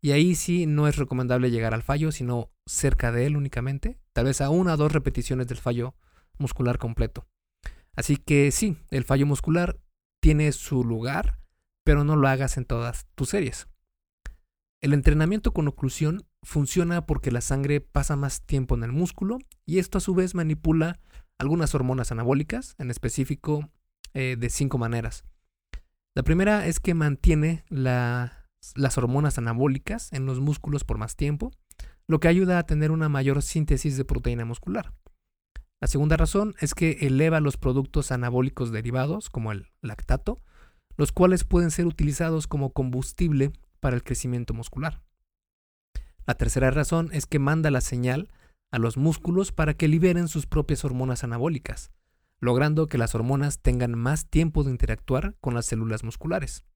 Y 0.00 0.12
ahí 0.12 0.36
sí 0.36 0.66
no 0.66 0.86
es 0.86 0.94
recomendable 0.94 1.50
llegar 1.50 1.74
al 1.74 1.82
fallo, 1.82 2.12
sino 2.12 2.52
cerca 2.66 3.10
de 3.10 3.26
él 3.26 3.36
únicamente, 3.36 3.98
tal 4.12 4.26
vez 4.26 4.40
a 4.40 4.48
una 4.48 4.74
o 4.74 4.76
dos 4.76 4.92
repeticiones 4.92 5.48
del 5.48 5.58
fallo 5.58 5.96
muscular 6.38 6.78
completo. 6.78 7.26
Así 7.96 8.16
que 8.16 8.52
sí, 8.52 8.76
el 8.92 9.02
fallo 9.02 9.26
muscular 9.26 9.80
tiene 10.20 10.52
su 10.52 10.84
lugar, 10.84 11.40
pero 11.82 12.04
no 12.04 12.14
lo 12.14 12.28
hagas 12.28 12.58
en 12.58 12.64
todas 12.64 13.08
tus 13.16 13.30
series. 13.30 13.66
El 14.80 14.92
entrenamiento 14.92 15.52
con 15.52 15.66
oclusión 15.66 16.27
funciona 16.42 17.06
porque 17.06 17.30
la 17.30 17.40
sangre 17.40 17.80
pasa 17.80 18.16
más 18.16 18.42
tiempo 18.42 18.74
en 18.74 18.84
el 18.84 18.92
músculo 18.92 19.38
y 19.66 19.78
esto 19.78 19.98
a 19.98 20.00
su 20.00 20.14
vez 20.14 20.34
manipula 20.34 21.00
algunas 21.38 21.74
hormonas 21.74 22.12
anabólicas, 22.12 22.74
en 22.78 22.90
específico 22.90 23.70
eh, 24.14 24.36
de 24.38 24.50
cinco 24.50 24.78
maneras. 24.78 25.24
La 26.16 26.22
primera 26.22 26.66
es 26.66 26.80
que 26.80 26.94
mantiene 26.94 27.64
las 27.68 28.98
hormonas 28.98 29.38
anabólicas 29.38 30.12
en 30.12 30.26
los 30.26 30.40
músculos 30.40 30.84
por 30.84 30.98
más 30.98 31.14
tiempo, 31.14 31.52
lo 32.08 32.18
que 32.18 32.28
ayuda 32.28 32.58
a 32.58 32.66
tener 32.66 32.90
una 32.90 33.08
mayor 33.08 33.42
síntesis 33.42 33.96
de 33.96 34.04
proteína 34.04 34.44
muscular. 34.44 34.92
La 35.80 35.86
segunda 35.86 36.16
razón 36.16 36.54
es 36.58 36.74
que 36.74 36.98
eleva 37.02 37.38
los 37.38 37.56
productos 37.56 38.10
anabólicos 38.10 38.72
derivados, 38.72 39.30
como 39.30 39.52
el 39.52 39.68
lactato, 39.80 40.40
los 40.96 41.12
cuales 41.12 41.44
pueden 41.44 41.70
ser 41.70 41.86
utilizados 41.86 42.48
como 42.48 42.72
combustible 42.72 43.52
para 43.78 43.94
el 43.94 44.02
crecimiento 44.02 44.54
muscular. 44.54 45.02
La 46.28 46.34
tercera 46.34 46.70
razón 46.70 47.08
es 47.14 47.24
que 47.24 47.38
manda 47.38 47.70
la 47.70 47.80
señal 47.80 48.28
a 48.70 48.78
los 48.78 48.98
músculos 48.98 49.50
para 49.50 49.72
que 49.72 49.88
liberen 49.88 50.28
sus 50.28 50.46
propias 50.46 50.84
hormonas 50.84 51.24
anabólicas, 51.24 51.90
logrando 52.38 52.86
que 52.86 52.98
las 52.98 53.14
hormonas 53.14 53.60
tengan 53.60 53.96
más 53.96 54.28
tiempo 54.28 54.62
de 54.62 54.70
interactuar 54.70 55.36
con 55.40 55.54
las 55.54 55.64
células 55.64 56.04
musculares. 56.04 56.66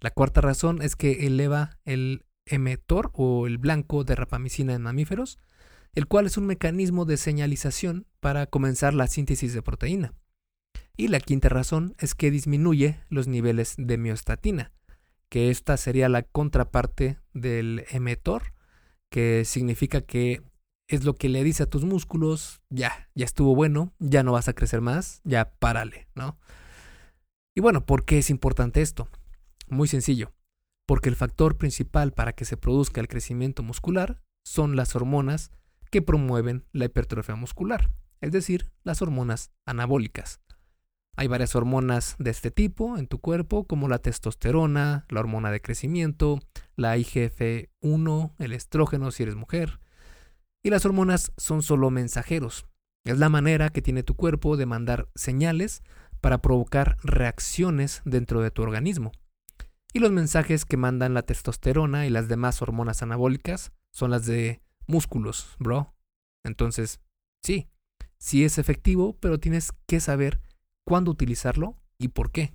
La 0.00 0.10
cuarta 0.10 0.40
razón 0.40 0.82
es 0.82 0.96
que 0.96 1.28
eleva 1.28 1.78
el 1.84 2.26
emetor 2.44 3.12
o 3.14 3.46
el 3.46 3.58
blanco 3.58 4.02
de 4.02 4.16
rapamicina 4.16 4.74
en 4.74 4.82
mamíferos, 4.82 5.38
el 5.94 6.08
cual 6.08 6.26
es 6.26 6.36
un 6.36 6.46
mecanismo 6.46 7.04
de 7.04 7.18
señalización 7.18 8.04
para 8.18 8.46
comenzar 8.46 8.94
la 8.94 9.06
síntesis 9.06 9.54
de 9.54 9.62
proteína. 9.62 10.12
Y 10.96 11.06
la 11.06 11.20
quinta 11.20 11.48
razón 11.48 11.94
es 12.00 12.16
que 12.16 12.32
disminuye 12.32 12.98
los 13.10 13.28
niveles 13.28 13.76
de 13.78 13.96
miostatina, 13.96 14.72
que 15.28 15.50
esta 15.50 15.76
sería 15.76 16.08
la 16.08 16.24
contraparte 16.24 17.20
del 17.32 17.84
emetor, 17.90 18.57
que 19.10 19.44
significa 19.44 20.00
que 20.00 20.42
es 20.88 21.04
lo 21.04 21.14
que 21.14 21.28
le 21.28 21.44
dice 21.44 21.62
a 21.62 21.70
tus 21.70 21.84
músculos, 21.84 22.62
ya, 22.70 23.10
ya 23.14 23.24
estuvo 23.24 23.54
bueno, 23.54 23.92
ya 23.98 24.22
no 24.22 24.32
vas 24.32 24.48
a 24.48 24.54
crecer 24.54 24.80
más, 24.80 25.20
ya 25.24 25.50
párale, 25.58 26.08
¿no? 26.14 26.38
Y 27.54 27.60
bueno, 27.60 27.84
¿por 27.84 28.04
qué 28.04 28.18
es 28.18 28.30
importante 28.30 28.80
esto? 28.80 29.08
Muy 29.68 29.88
sencillo, 29.88 30.32
porque 30.86 31.08
el 31.08 31.16
factor 31.16 31.58
principal 31.58 32.12
para 32.12 32.32
que 32.32 32.44
se 32.44 32.56
produzca 32.56 33.00
el 33.00 33.08
crecimiento 33.08 33.62
muscular 33.62 34.22
son 34.46 34.76
las 34.76 34.96
hormonas 34.96 35.50
que 35.90 36.00
promueven 36.00 36.64
la 36.72 36.86
hipertrofia 36.86 37.34
muscular, 37.34 37.90
es 38.20 38.32
decir, 38.32 38.70
las 38.82 39.02
hormonas 39.02 39.50
anabólicas. 39.66 40.40
Hay 41.18 41.26
varias 41.26 41.56
hormonas 41.56 42.14
de 42.20 42.30
este 42.30 42.52
tipo 42.52 42.96
en 42.96 43.08
tu 43.08 43.18
cuerpo, 43.18 43.64
como 43.64 43.88
la 43.88 43.98
testosterona, 43.98 45.04
la 45.08 45.18
hormona 45.18 45.50
de 45.50 45.60
crecimiento, 45.60 46.38
la 46.76 46.96
IGF-1, 46.96 48.34
el 48.38 48.52
estrógeno 48.52 49.10
si 49.10 49.24
eres 49.24 49.34
mujer. 49.34 49.80
Y 50.62 50.70
las 50.70 50.84
hormonas 50.84 51.32
son 51.36 51.64
solo 51.64 51.90
mensajeros. 51.90 52.66
Es 53.04 53.18
la 53.18 53.30
manera 53.30 53.70
que 53.70 53.82
tiene 53.82 54.04
tu 54.04 54.14
cuerpo 54.14 54.56
de 54.56 54.66
mandar 54.66 55.08
señales 55.16 55.82
para 56.20 56.38
provocar 56.40 56.98
reacciones 57.02 58.00
dentro 58.04 58.40
de 58.40 58.52
tu 58.52 58.62
organismo. 58.62 59.10
Y 59.92 59.98
los 59.98 60.12
mensajes 60.12 60.64
que 60.64 60.76
mandan 60.76 61.14
la 61.14 61.22
testosterona 61.22 62.06
y 62.06 62.10
las 62.10 62.28
demás 62.28 62.62
hormonas 62.62 63.02
anabólicas 63.02 63.72
son 63.92 64.12
las 64.12 64.24
de 64.24 64.62
músculos, 64.86 65.56
bro. 65.58 65.96
Entonces, 66.44 67.00
sí, 67.42 67.66
sí 68.18 68.44
es 68.44 68.56
efectivo, 68.58 69.18
pero 69.18 69.40
tienes 69.40 69.72
que 69.88 69.98
saber 69.98 70.38
cuándo 70.88 71.10
utilizarlo 71.10 71.76
y 71.98 72.08
por 72.08 72.32
qué. 72.32 72.54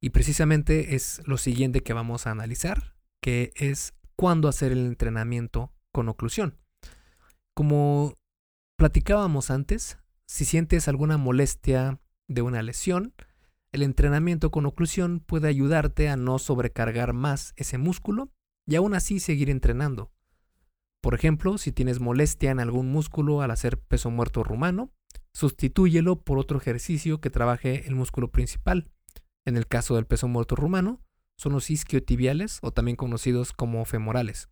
Y 0.00 0.10
precisamente 0.10 0.94
es 0.94 1.20
lo 1.26 1.38
siguiente 1.38 1.82
que 1.82 1.92
vamos 1.92 2.24
a 2.24 2.30
analizar, 2.30 2.94
que 3.20 3.52
es 3.56 3.94
cuándo 4.14 4.46
hacer 4.46 4.70
el 4.70 4.86
entrenamiento 4.86 5.72
con 5.92 6.08
oclusión. 6.08 6.56
Como 7.52 8.14
platicábamos 8.78 9.50
antes, 9.50 9.98
si 10.28 10.44
sientes 10.44 10.86
alguna 10.86 11.16
molestia 11.16 11.98
de 12.28 12.42
una 12.42 12.62
lesión, 12.62 13.12
el 13.72 13.82
entrenamiento 13.82 14.52
con 14.52 14.64
oclusión 14.64 15.18
puede 15.18 15.48
ayudarte 15.48 16.08
a 16.08 16.16
no 16.16 16.38
sobrecargar 16.38 17.12
más 17.12 17.54
ese 17.56 17.76
músculo 17.76 18.30
y 18.68 18.76
aún 18.76 18.94
así 18.94 19.18
seguir 19.18 19.50
entrenando. 19.50 20.12
Por 21.02 21.14
ejemplo, 21.14 21.58
si 21.58 21.72
tienes 21.72 21.98
molestia 21.98 22.52
en 22.52 22.60
algún 22.60 22.92
músculo 22.92 23.42
al 23.42 23.50
hacer 23.50 23.80
peso 23.80 24.12
muerto 24.12 24.44
rumano, 24.44 24.92
sustitúyelo 25.36 26.22
por 26.22 26.38
otro 26.38 26.56
ejercicio 26.56 27.20
que 27.20 27.28
trabaje 27.28 27.86
el 27.86 27.94
músculo 27.94 28.30
principal. 28.30 28.88
En 29.44 29.58
el 29.58 29.66
caso 29.66 29.96
del 29.96 30.06
peso 30.06 30.28
muerto 30.28 30.56
rumano, 30.56 31.02
son 31.36 31.52
los 31.52 31.68
isquiotibiales 31.68 32.58
o 32.62 32.70
también 32.70 32.96
conocidos 32.96 33.52
como 33.52 33.84
femorales. 33.84 34.48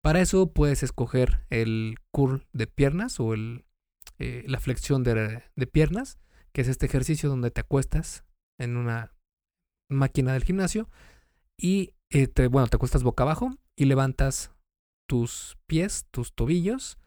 Para 0.00 0.20
eso 0.20 0.52
puedes 0.52 0.84
escoger 0.84 1.44
el 1.50 1.96
curl 2.12 2.46
de 2.52 2.68
piernas 2.68 3.18
o 3.18 3.34
el, 3.34 3.64
eh, 4.20 4.44
la 4.46 4.60
flexión 4.60 5.02
de, 5.02 5.42
piernas, 5.72 6.20
que 6.52 6.60
es 6.60 6.68
este 6.68 6.86
ejercicio 6.86 7.28
donde 7.28 7.50
te 7.50 7.60
acuestas 7.60 8.22
en 8.56 8.76
una 8.76 9.12
máquina 9.90 10.32
del 10.32 10.44
gimnasio 10.44 10.88
y 11.56 11.92
eh, 12.10 12.28
te, 12.28 12.46
bueno, 12.46 12.68
te 12.68 12.76
acuestas 12.76 13.02
boca 13.02 13.24
abajo 13.24 13.50
y 13.74 13.86
levantas 13.86 14.52
tus 15.08 15.58
pies, 15.66 16.06
tus 16.12 16.36
tobillos, 16.36 16.98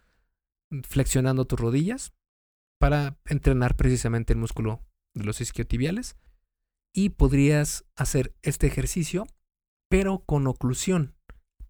flexionando 0.84 1.46
tus 1.46 1.58
rodillas 1.58 2.12
para 2.82 3.16
entrenar 3.26 3.76
precisamente 3.76 4.34
el 4.34 4.40
músculo 4.40 4.82
de 5.14 5.24
los 5.24 5.40
isquiotibiales. 5.40 6.18
Y 6.94 7.10
podrías 7.10 7.86
hacer 7.96 8.34
este 8.42 8.66
ejercicio, 8.66 9.28
pero 9.88 10.24
con 10.26 10.48
oclusión, 10.48 11.14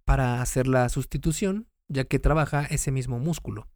para 0.05 0.41
hacer 0.41 0.67
la 0.67 0.87
sustitución, 0.87 1.67
ya 1.89 2.05
que 2.05 2.17
trabaja 2.17 2.63
ese 2.63 2.93
mismo 2.93 3.19
músculo. 3.19 3.67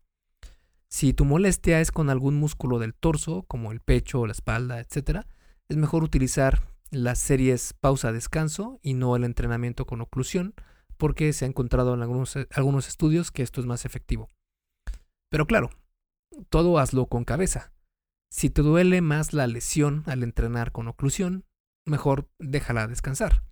Si 0.88 1.12
tu 1.12 1.26
molestia 1.26 1.82
es 1.82 1.92
con 1.92 2.10
algún 2.10 2.36
músculo 2.36 2.80
del 2.80 2.94
torso, 2.94 3.44
como 3.50 3.74
el 3.74 3.82
pecho, 3.82 4.26
la 4.26 4.32
espalda, 4.32 4.80
etc., 4.80 5.26
es 5.68 5.76
mejor 5.76 6.06
utilizar 6.06 6.64
las 6.90 7.20
series 7.20 7.74
pausa-descanso 7.74 8.80
y 8.82 8.94
no 8.94 9.14
el 9.18 9.26
entrenamiento 9.26 9.86
con 9.86 10.00
oclusión, 10.00 10.54
porque 10.96 11.34
se 11.34 11.44
ha 11.44 11.50
encontrado 11.50 11.96
en 11.96 12.02
algunos, 12.02 12.38
algunos 12.52 12.88
estudios 12.88 13.30
que 13.32 13.44
esto 13.44 13.60
es 13.60 13.68
más 13.68 13.84
efectivo. 13.84 14.30
Pero 15.30 15.46
claro, 15.48 15.70
todo 16.50 16.80
hazlo 16.80 17.08
con 17.08 17.26
cabeza. 17.26 17.72
Si 18.30 18.50
te 18.50 18.62
duele 18.62 19.02
más 19.02 19.34
la 19.34 19.48
lesión 19.48 20.04
al 20.08 20.24
entrenar 20.24 20.72
con 20.72 20.88
oclusión, 20.88 21.46
mejor 21.86 22.30
déjala 22.40 22.88
descansar. 22.88 23.44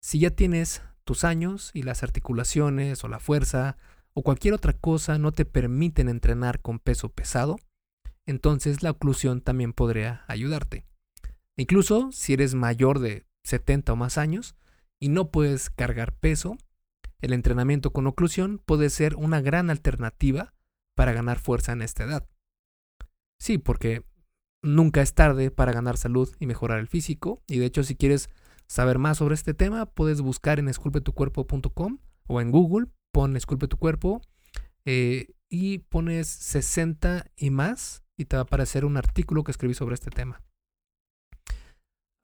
Si 0.00 0.18
ya 0.18 0.30
tienes 0.30 0.82
tus 1.04 1.24
años 1.24 1.70
y 1.72 1.82
las 1.82 2.02
articulaciones 2.02 3.04
o 3.04 3.08
la 3.08 3.20
fuerza 3.20 3.78
o 4.12 4.22
cualquier 4.22 4.54
otra 4.54 4.72
cosa 4.72 5.18
no 5.18 5.32
te 5.32 5.44
permiten 5.44 6.08
entrenar 6.08 6.60
con 6.60 6.78
peso 6.78 7.08
pesado, 7.08 7.58
entonces 8.26 8.82
la 8.82 8.90
oclusión 8.90 9.40
también 9.40 9.72
podría 9.72 10.24
ayudarte. 10.26 10.84
Incluso 11.56 12.10
si 12.12 12.34
eres 12.34 12.54
mayor 12.54 12.98
de 12.98 13.24
70 13.44 13.92
o 13.92 13.96
más 13.96 14.18
años 14.18 14.56
y 14.98 15.08
no 15.08 15.30
puedes 15.30 15.70
cargar 15.70 16.12
peso, 16.12 16.58
el 17.20 17.32
entrenamiento 17.32 17.92
con 17.92 18.06
oclusión 18.06 18.60
puede 18.64 18.90
ser 18.90 19.14
una 19.16 19.40
gran 19.40 19.70
alternativa 19.70 20.54
para 20.96 21.12
ganar 21.12 21.38
fuerza 21.38 21.72
en 21.72 21.82
esta 21.82 22.04
edad. 22.04 22.28
Sí, 23.38 23.58
porque 23.58 24.02
nunca 24.62 25.02
es 25.02 25.14
tarde 25.14 25.50
para 25.50 25.72
ganar 25.72 25.96
salud 25.96 26.34
y 26.40 26.46
mejorar 26.46 26.80
el 26.80 26.88
físico. 26.88 27.42
Y 27.46 27.58
de 27.58 27.66
hecho, 27.66 27.84
si 27.84 27.94
quieres 27.94 28.30
saber 28.66 28.98
más 28.98 29.18
sobre 29.18 29.34
este 29.34 29.54
tema, 29.54 29.86
puedes 29.86 30.20
buscar 30.20 30.58
en 30.58 30.68
esculpetucuerpo.com 30.68 31.98
o 32.26 32.40
en 32.40 32.50
Google, 32.50 32.88
pon 33.12 33.36
esculpe 33.36 33.68
tu 33.68 33.76
cuerpo 33.76 34.20
eh, 34.84 35.28
y 35.48 35.78
pones 35.78 36.26
60 36.26 37.26
y 37.36 37.50
más 37.50 38.02
y 38.16 38.24
te 38.24 38.36
va 38.36 38.40
a 38.40 38.44
aparecer 38.44 38.84
un 38.84 38.96
artículo 38.96 39.44
que 39.44 39.52
escribí 39.52 39.74
sobre 39.74 39.94
este 39.94 40.10
tema. 40.10 40.42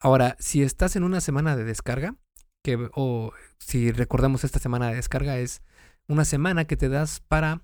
Ahora, 0.01 0.37
si 0.41 0.63
estás 0.63 0.97
en 0.97 1.05
una 1.05 1.21
semana 1.21 1.57
de 1.57 1.65
descarga, 1.65 2.17
que, 2.65 2.89
o 2.95 3.33
si 3.59 3.93
recordamos 3.93 4.43
esta 4.43 4.59
semana 4.59 4.89
de 4.89 4.97
descarga, 4.97 5.39
es 5.39 5.63
una 6.09 6.25
semana 6.25 6.65
que 6.65 6.77
te 6.77 6.89
das 6.89 7.21
para 7.21 7.63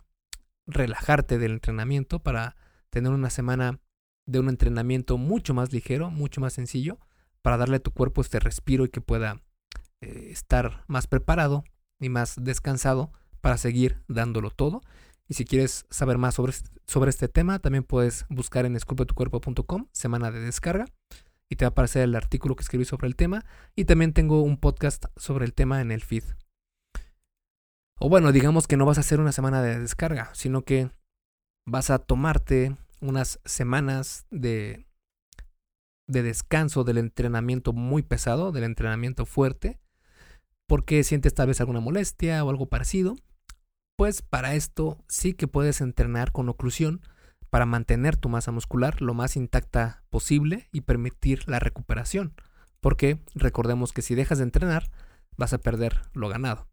relajarte 0.69 1.39
del 1.39 1.53
entrenamiento, 1.53 2.21
para 2.21 2.57
tener 2.91 3.13
una 3.13 3.31
semana 3.31 3.81
de 4.27 4.39
un 4.39 4.49
entrenamiento 4.49 5.19
mucho 5.19 5.55
más 5.55 5.73
ligero, 5.73 6.11
mucho 6.11 6.41
más 6.41 6.53
sencillo, 6.53 6.99
para 7.43 7.57
darle 7.57 7.77
a 7.77 7.83
tu 7.83 7.91
cuerpo 7.91 8.21
este 8.21 8.39
respiro 8.39 8.85
y 8.85 8.91
que 8.91 9.01
pueda 9.01 9.41
eh, 10.01 10.29
estar 10.31 10.85
más 10.87 11.07
preparado 11.07 11.65
y 11.99 12.11
más 12.11 12.37
descansado 12.39 13.11
para 13.41 13.57
seguir 13.57 14.03
dándolo 14.07 14.51
todo. 14.51 14.83
Y 15.27 15.35
si 15.35 15.45
quieres 15.45 15.87
saber 15.91 16.19
más 16.19 16.35
sobre, 16.35 16.55
sobre 16.87 17.11
este 17.11 17.29
tema, 17.29 17.59
también 17.59 17.85
puedes 17.85 18.27
buscar 18.29 18.67
en 18.67 18.77
esculpetucuerpo.com, 18.77 19.87
semana 19.93 20.31
de 20.31 20.41
descarga, 20.41 20.87
y 21.51 21.57
te 21.57 21.65
va 21.65 21.69
a 21.69 21.71
aparecer 21.71 22.03
el 22.03 22.15
artículo 22.15 22.57
que 22.57 22.63
escribí 22.63 22.85
sobre 22.85 23.09
el 23.09 23.17
tema. 23.17 23.45
Y 23.75 23.85
también 23.85 24.13
tengo 24.13 24.43
un 24.43 24.59
podcast 24.59 25.07
sobre 25.17 25.47
el 25.47 25.55
tema 25.55 25.81
en 25.81 25.91
el 25.91 26.03
feed. 26.03 26.25
O 28.00 28.09
bueno, 28.09 28.31
digamos 28.31 28.69
que 28.69 28.76
no 28.76 28.87
vas 28.87 28.99
a 28.99 29.00
hacer 29.00 29.19
una 29.19 29.33
semana 29.33 29.61
de 29.61 29.78
descarga, 29.81 30.31
sino 30.33 30.62
que 30.62 30.90
vas 31.67 31.90
a 31.90 31.99
tomarte 31.99 32.76
unas 33.00 33.40
semanas 33.45 34.26
de, 34.31 34.87
de 36.07 36.23
descanso 36.23 36.85
del 36.85 36.99
entrenamiento 36.99 37.73
muy 37.73 38.02
pesado, 38.02 38.52
del 38.52 38.64
entrenamiento 38.64 39.26
fuerte, 39.26 39.81
porque 40.69 41.02
sientes 41.02 41.35
tal 41.35 41.49
vez 41.49 41.61
alguna 41.61 41.81
molestia 41.81 42.45
o 42.45 42.50
algo 42.50 42.69
parecido. 42.69 43.17
Pues 43.97 44.23
para 44.23 44.55
esto 44.55 45.05
sí 45.09 45.35
que 45.35 45.49
puedes 45.49 45.81
entrenar 45.81 46.31
con 46.31 46.49
oclusión 46.49 47.00
para 47.50 47.67
mantener 47.67 48.17
tu 48.17 48.28
masa 48.28 48.52
muscular 48.52 49.02
lo 49.02 49.12
más 49.12 49.37
intacta 49.37 50.05
posible 50.09 50.69
y 50.71 50.83
permitir 50.83 51.49
la 51.49 51.59
recuperación. 51.59 52.35
porque 52.81 53.19
recordemos 53.35 53.93
que 53.93 54.02
si 54.02 54.14
dejas 54.14 54.38
de 54.38 54.45
entrenar, 54.45 54.88
vas 55.37 55.52
a 55.52 55.59
perder 55.59 56.02
lo 56.12 56.28
ganado. 56.28 56.69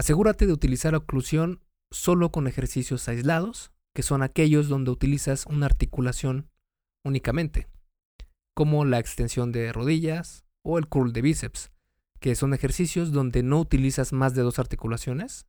Asegúrate 0.00 0.46
de 0.46 0.54
utilizar 0.54 0.94
oclusión 0.94 1.60
solo 1.90 2.32
con 2.32 2.46
ejercicios 2.46 3.06
aislados, 3.06 3.70
que 3.94 4.02
son 4.02 4.22
aquellos 4.22 4.66
donde 4.66 4.90
utilizas 4.90 5.44
una 5.44 5.66
articulación 5.66 6.48
únicamente, 7.04 7.68
como 8.54 8.86
la 8.86 8.98
extensión 8.98 9.52
de 9.52 9.70
rodillas 9.74 10.46
o 10.62 10.78
el 10.78 10.88
curl 10.88 11.12
de 11.12 11.20
bíceps, 11.20 11.70
que 12.18 12.34
son 12.34 12.54
ejercicios 12.54 13.12
donde 13.12 13.42
no 13.42 13.60
utilizas 13.60 14.14
más 14.14 14.34
de 14.34 14.40
dos 14.40 14.58
articulaciones, 14.58 15.46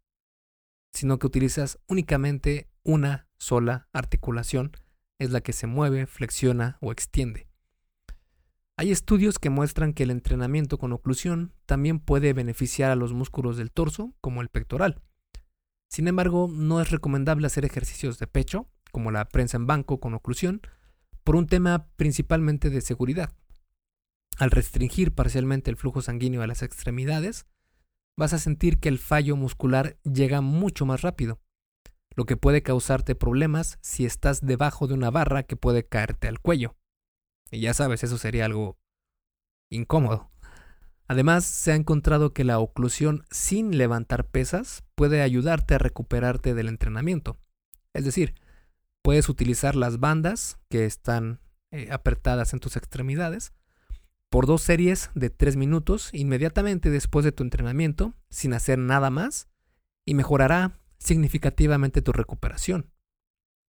sino 0.92 1.18
que 1.18 1.28
utilizas 1.28 1.80
únicamente 1.88 2.70
una 2.84 3.30
sola 3.38 3.88
articulación, 3.94 4.74
es 5.18 5.32
la 5.32 5.40
que 5.40 5.54
se 5.54 5.66
mueve, 5.66 6.08
flexiona 6.08 6.78
o 6.82 6.92
extiende. 6.92 7.48
Hay 8.78 8.92
estudios 8.92 9.38
que 9.38 9.50
muestran 9.50 9.94
que 9.94 10.04
el 10.04 10.12
entrenamiento 10.12 10.78
con 10.78 10.92
oclusión 10.92 11.54
también 11.66 12.00
puede 12.00 12.34
beneficiar 12.34 12.92
a 12.92 12.96
los 12.96 13.14
músculos 13.14 13.58
del 13.58 13.72
torso, 13.72 14.16
como 14.22 14.42
el 14.42 14.50
pectoral. 14.50 15.02
Sin 15.90 16.08
embargo, 16.08 16.50
no 16.52 16.82
es 16.82 16.90
recomendable 16.90 17.48
hacer 17.48 17.66
ejercicios 17.66 18.18
de 18.18 18.28
pecho, 18.28 18.68
como 18.92 19.12
la 19.12 19.28
prensa 19.30 19.58
en 19.58 19.68
banco 19.68 20.00
con 20.00 20.14
oclusión, 20.14 20.62
por 21.24 21.36
un 21.36 21.48
tema 21.48 21.88
principalmente 21.96 22.70
de 22.70 22.82
seguridad. 22.82 23.34
Al 24.38 24.52
restringir 24.52 25.14
parcialmente 25.14 25.70
el 25.70 25.78
flujo 25.78 26.02
sanguíneo 26.02 26.42
a 26.42 26.48
las 26.48 26.64
extremidades, 26.64 27.46
vas 28.18 28.34
a 28.34 28.40
sentir 28.40 28.80
que 28.80 28.90
el 28.90 29.00
fallo 29.00 29.36
muscular 29.36 30.00
llega 30.04 30.42
mucho 30.42 30.86
más 30.86 31.02
rápido, 31.02 31.40
lo 32.16 32.26
que 32.26 32.38
puede 32.38 32.64
causarte 32.64 33.16
problemas 33.16 33.78
si 33.82 34.06
estás 34.06 34.42
debajo 34.42 34.88
de 34.88 34.94
una 34.94 35.12
barra 35.12 35.44
que 35.44 35.56
puede 35.56 35.86
caerte 35.86 36.28
al 36.28 36.40
cuello. 36.40 36.76
Y 37.52 37.60
ya 37.60 37.74
sabes, 37.74 38.04
eso 38.04 38.18
sería 38.18 38.46
algo 38.46 38.80
incómodo. 39.70 40.32
Además, 41.08 41.44
se 41.44 41.74
ha 41.74 41.76
encontrado 41.76 42.34
que 42.34 42.46
la 42.46 42.60
oclusión 42.60 43.26
sin 43.30 43.78
levantar 43.78 44.26
pesas 44.30 44.84
puede 44.96 45.22
ayudarte 45.22 45.76
a 45.76 45.78
recuperarte 45.78 46.54
del 46.54 46.70
entrenamiento. 46.70 47.38
Es 47.94 48.06
decir, 48.06 48.34
puedes 49.04 49.28
utilizar 49.28 49.76
las 49.76 50.00
bandas 50.00 50.58
que 50.70 50.86
están 50.86 51.42
eh, 51.72 51.90
apretadas 51.92 52.54
en 52.54 52.60
tus 52.60 52.78
extremidades 52.78 53.54
por 54.30 54.46
dos 54.46 54.62
series 54.62 55.10
de 55.14 55.30
tres 55.30 55.58
minutos 55.58 56.10
inmediatamente 56.14 56.90
después 56.90 57.26
de 57.26 57.34
tu 57.34 57.44
entrenamiento 57.44 58.14
sin 58.30 58.54
hacer 58.54 58.78
nada 58.80 59.10
más 59.10 59.50
y 60.06 60.14
mejorará 60.14 60.80
significativamente 60.98 62.02
tu 62.02 62.14
recuperación. 62.14 62.90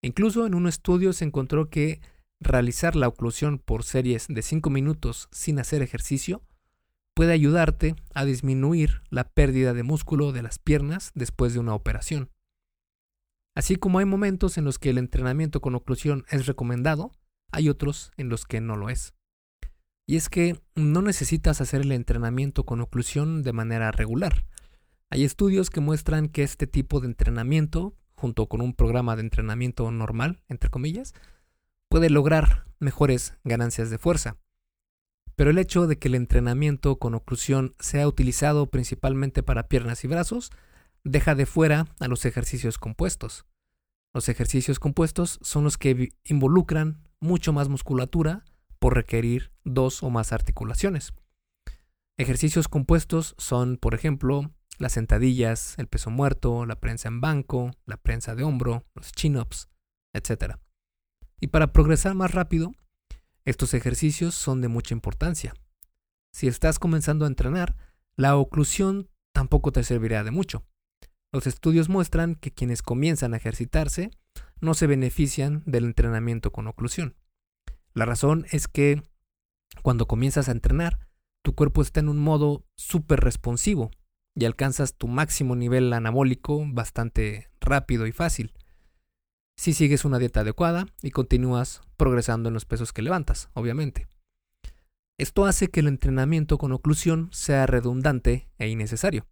Incluso 0.02 0.46
en 0.46 0.54
un 0.54 0.68
estudio 0.68 1.12
se 1.12 1.24
encontró 1.24 1.70
que 1.70 2.00
realizar 2.44 2.96
la 2.96 3.08
oclusión 3.08 3.58
por 3.58 3.84
series 3.84 4.26
de 4.28 4.42
5 4.42 4.70
minutos 4.70 5.28
sin 5.32 5.58
hacer 5.58 5.82
ejercicio 5.82 6.42
puede 7.14 7.32
ayudarte 7.32 7.94
a 8.14 8.24
disminuir 8.24 9.02
la 9.10 9.24
pérdida 9.24 9.74
de 9.74 9.82
músculo 9.82 10.32
de 10.32 10.42
las 10.42 10.58
piernas 10.58 11.10
después 11.14 11.52
de 11.52 11.60
una 11.60 11.74
operación. 11.74 12.30
Así 13.54 13.76
como 13.76 13.98
hay 13.98 14.06
momentos 14.06 14.56
en 14.56 14.64
los 14.64 14.78
que 14.78 14.90
el 14.90 14.98
entrenamiento 14.98 15.60
con 15.60 15.74
oclusión 15.74 16.24
es 16.30 16.46
recomendado, 16.46 17.12
hay 17.50 17.68
otros 17.68 18.12
en 18.16 18.28
los 18.30 18.46
que 18.46 18.60
no 18.60 18.76
lo 18.76 18.88
es. 18.88 19.14
Y 20.06 20.16
es 20.16 20.28
que 20.28 20.58
no 20.74 21.02
necesitas 21.02 21.60
hacer 21.60 21.82
el 21.82 21.92
entrenamiento 21.92 22.64
con 22.64 22.80
oclusión 22.80 23.42
de 23.42 23.52
manera 23.52 23.92
regular. 23.92 24.46
Hay 25.10 25.24
estudios 25.24 25.68
que 25.68 25.80
muestran 25.80 26.28
que 26.28 26.42
este 26.42 26.66
tipo 26.66 27.00
de 27.00 27.08
entrenamiento, 27.08 27.94
junto 28.14 28.48
con 28.48 28.62
un 28.62 28.72
programa 28.72 29.14
de 29.14 29.22
entrenamiento 29.22 29.90
normal, 29.90 30.42
entre 30.48 30.70
comillas, 30.70 31.12
puede 31.92 32.08
lograr 32.08 32.64
mejores 32.78 33.36
ganancias 33.44 33.90
de 33.90 33.98
fuerza. 33.98 34.38
Pero 35.36 35.50
el 35.50 35.58
hecho 35.58 35.86
de 35.86 35.98
que 35.98 36.08
el 36.08 36.14
entrenamiento 36.14 36.98
con 36.98 37.12
oclusión 37.14 37.74
sea 37.80 38.08
utilizado 38.08 38.70
principalmente 38.70 39.42
para 39.42 39.68
piernas 39.68 40.02
y 40.02 40.08
brazos 40.08 40.52
deja 41.04 41.34
de 41.34 41.44
fuera 41.44 41.88
a 42.00 42.08
los 42.08 42.24
ejercicios 42.24 42.78
compuestos. 42.78 43.44
Los 44.14 44.30
ejercicios 44.30 44.78
compuestos 44.78 45.38
son 45.42 45.64
los 45.64 45.76
que 45.76 46.14
involucran 46.24 47.06
mucho 47.20 47.52
más 47.52 47.68
musculatura 47.68 48.46
por 48.78 48.94
requerir 48.94 49.52
dos 49.62 50.02
o 50.02 50.08
más 50.08 50.32
articulaciones. 50.32 51.12
Ejercicios 52.16 52.68
compuestos 52.68 53.34
son, 53.36 53.76
por 53.76 53.92
ejemplo, 53.94 54.50
las 54.78 54.92
sentadillas, 54.92 55.74
el 55.78 55.88
peso 55.88 56.08
muerto, 56.08 56.64
la 56.64 56.80
prensa 56.80 57.08
en 57.08 57.20
banco, 57.20 57.70
la 57.84 57.98
prensa 57.98 58.34
de 58.34 58.44
hombro, 58.44 58.86
los 58.94 59.12
chin-ups, 59.12 59.68
etc. 60.14 60.56
Y 61.42 61.48
para 61.48 61.72
progresar 61.72 62.14
más 62.14 62.30
rápido, 62.30 62.72
estos 63.44 63.74
ejercicios 63.74 64.36
son 64.36 64.60
de 64.60 64.68
mucha 64.68 64.94
importancia. 64.94 65.52
Si 66.32 66.46
estás 66.46 66.78
comenzando 66.78 67.24
a 67.24 67.28
entrenar, 67.28 67.74
la 68.14 68.36
oclusión 68.36 69.10
tampoco 69.32 69.72
te 69.72 69.82
servirá 69.82 70.22
de 70.22 70.30
mucho. 70.30 70.64
Los 71.32 71.48
estudios 71.48 71.88
muestran 71.88 72.36
que 72.36 72.52
quienes 72.52 72.80
comienzan 72.80 73.34
a 73.34 73.38
ejercitarse 73.38 74.12
no 74.60 74.74
se 74.74 74.86
benefician 74.86 75.64
del 75.66 75.86
entrenamiento 75.86 76.52
con 76.52 76.68
oclusión. 76.68 77.16
La 77.92 78.04
razón 78.04 78.46
es 78.52 78.68
que 78.68 79.02
cuando 79.82 80.06
comienzas 80.06 80.48
a 80.48 80.52
entrenar, 80.52 81.08
tu 81.42 81.56
cuerpo 81.56 81.82
está 81.82 81.98
en 81.98 82.08
un 82.08 82.18
modo 82.18 82.64
súper 82.76 83.18
responsivo 83.18 83.90
y 84.36 84.44
alcanzas 84.44 84.94
tu 84.94 85.08
máximo 85.08 85.56
nivel 85.56 85.92
anabólico 85.92 86.64
bastante 86.68 87.50
rápido 87.60 88.06
y 88.06 88.12
fácil 88.12 88.54
si 89.62 89.74
sigues 89.74 90.04
una 90.04 90.18
dieta 90.18 90.40
adecuada 90.40 90.88
y 91.02 91.12
continúas 91.12 91.82
progresando 91.96 92.48
en 92.48 92.54
los 92.54 92.64
pesos 92.64 92.92
que 92.92 93.00
levantas, 93.00 93.48
obviamente. 93.54 94.08
Esto 95.20 95.44
hace 95.44 95.68
que 95.68 95.78
el 95.78 95.86
entrenamiento 95.86 96.58
con 96.58 96.72
oclusión 96.72 97.28
sea 97.30 97.64
redundante 97.66 98.48
e 98.58 98.66
innecesario. 98.66 99.28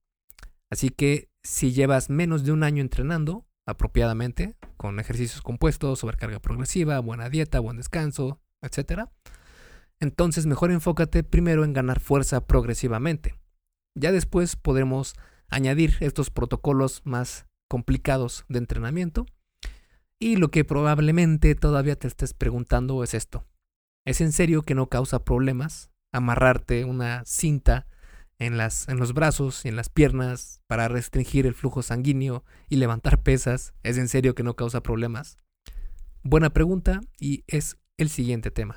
Así 0.71 0.91
que 0.91 1.31
si 1.43 1.73
llevas 1.73 2.11
menos 2.11 2.45
de 2.45 2.53
un 2.53 2.63
año 2.63 2.81
entrenando 2.81 3.45
apropiadamente, 3.67 4.55
con 4.77 5.01
ejercicios 5.01 5.43
compuestos, 5.43 5.99
sobrecarga 5.99 6.39
progresiva, 6.39 7.01
buena 7.01 7.29
dieta, 7.29 7.59
buen 7.59 7.79
descanso, 7.79 8.41
etc., 8.63 9.09
entonces 9.99 10.47
mejor 10.47 10.71
enfócate 10.71 11.25
primero 11.25 11.65
en 11.65 11.73
ganar 11.73 11.99
fuerza 11.99 12.47
progresivamente. 12.47 13.35
Ya 13.97 14.13
después 14.13 14.55
podremos 14.55 15.17
añadir 15.49 15.97
estos 15.99 16.31
protocolos 16.31 17.03
más 17.03 17.47
complicados 17.67 18.45
de 18.49 18.59
entrenamiento 18.59 19.27
y 20.21 20.37
lo 20.37 20.51
que 20.51 20.65
probablemente 20.65 21.55
todavía 21.55 21.97
te 21.97 22.07
estés 22.07 22.35
preguntando 22.35 23.03
es 23.03 23.15
esto. 23.15 23.47
¿Es 24.07 24.21
en 24.21 24.33
serio 24.33 24.63
que 24.63 24.75
no 24.75 24.89
causa 24.89 25.25
problemas 25.25 25.91
amarrarte 26.13 26.85
una 26.85 27.25
cinta 27.25 27.87
en, 28.39 28.59
las, 28.59 28.89
en 28.89 28.99
los 28.99 29.15
brazos 29.15 29.65
y 29.65 29.69
en 29.69 29.77
las 29.77 29.89
piernas 29.89 30.61
para 30.67 30.89
restringir 30.89 31.47
el 31.47 31.55
flujo 31.55 31.83
sanguíneo 31.83 32.45
y 32.69 32.77
levantar 32.77 33.23
pesas? 33.23 33.73
¿Es 33.83 33.97
en 33.97 34.09
serio 34.09 34.35
que 34.35 34.43
no 34.43 34.57
causa 34.57 34.83
problemas? 34.83 35.39
Buena 36.23 36.51
pregunta 36.51 37.01
y 37.19 37.45
es 37.47 37.79
el 37.97 38.11
siguiente 38.11 38.51
tema. 38.51 38.75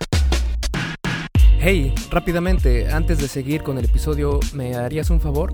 Hey, 1.60 1.94
rápidamente, 2.10 2.90
antes 2.90 3.20
de 3.20 3.28
seguir 3.28 3.64
con 3.64 3.78
el 3.78 3.86
episodio, 3.86 4.40
¿me 4.54 4.76
harías 4.76 5.10
un 5.10 5.20
favor? 5.20 5.54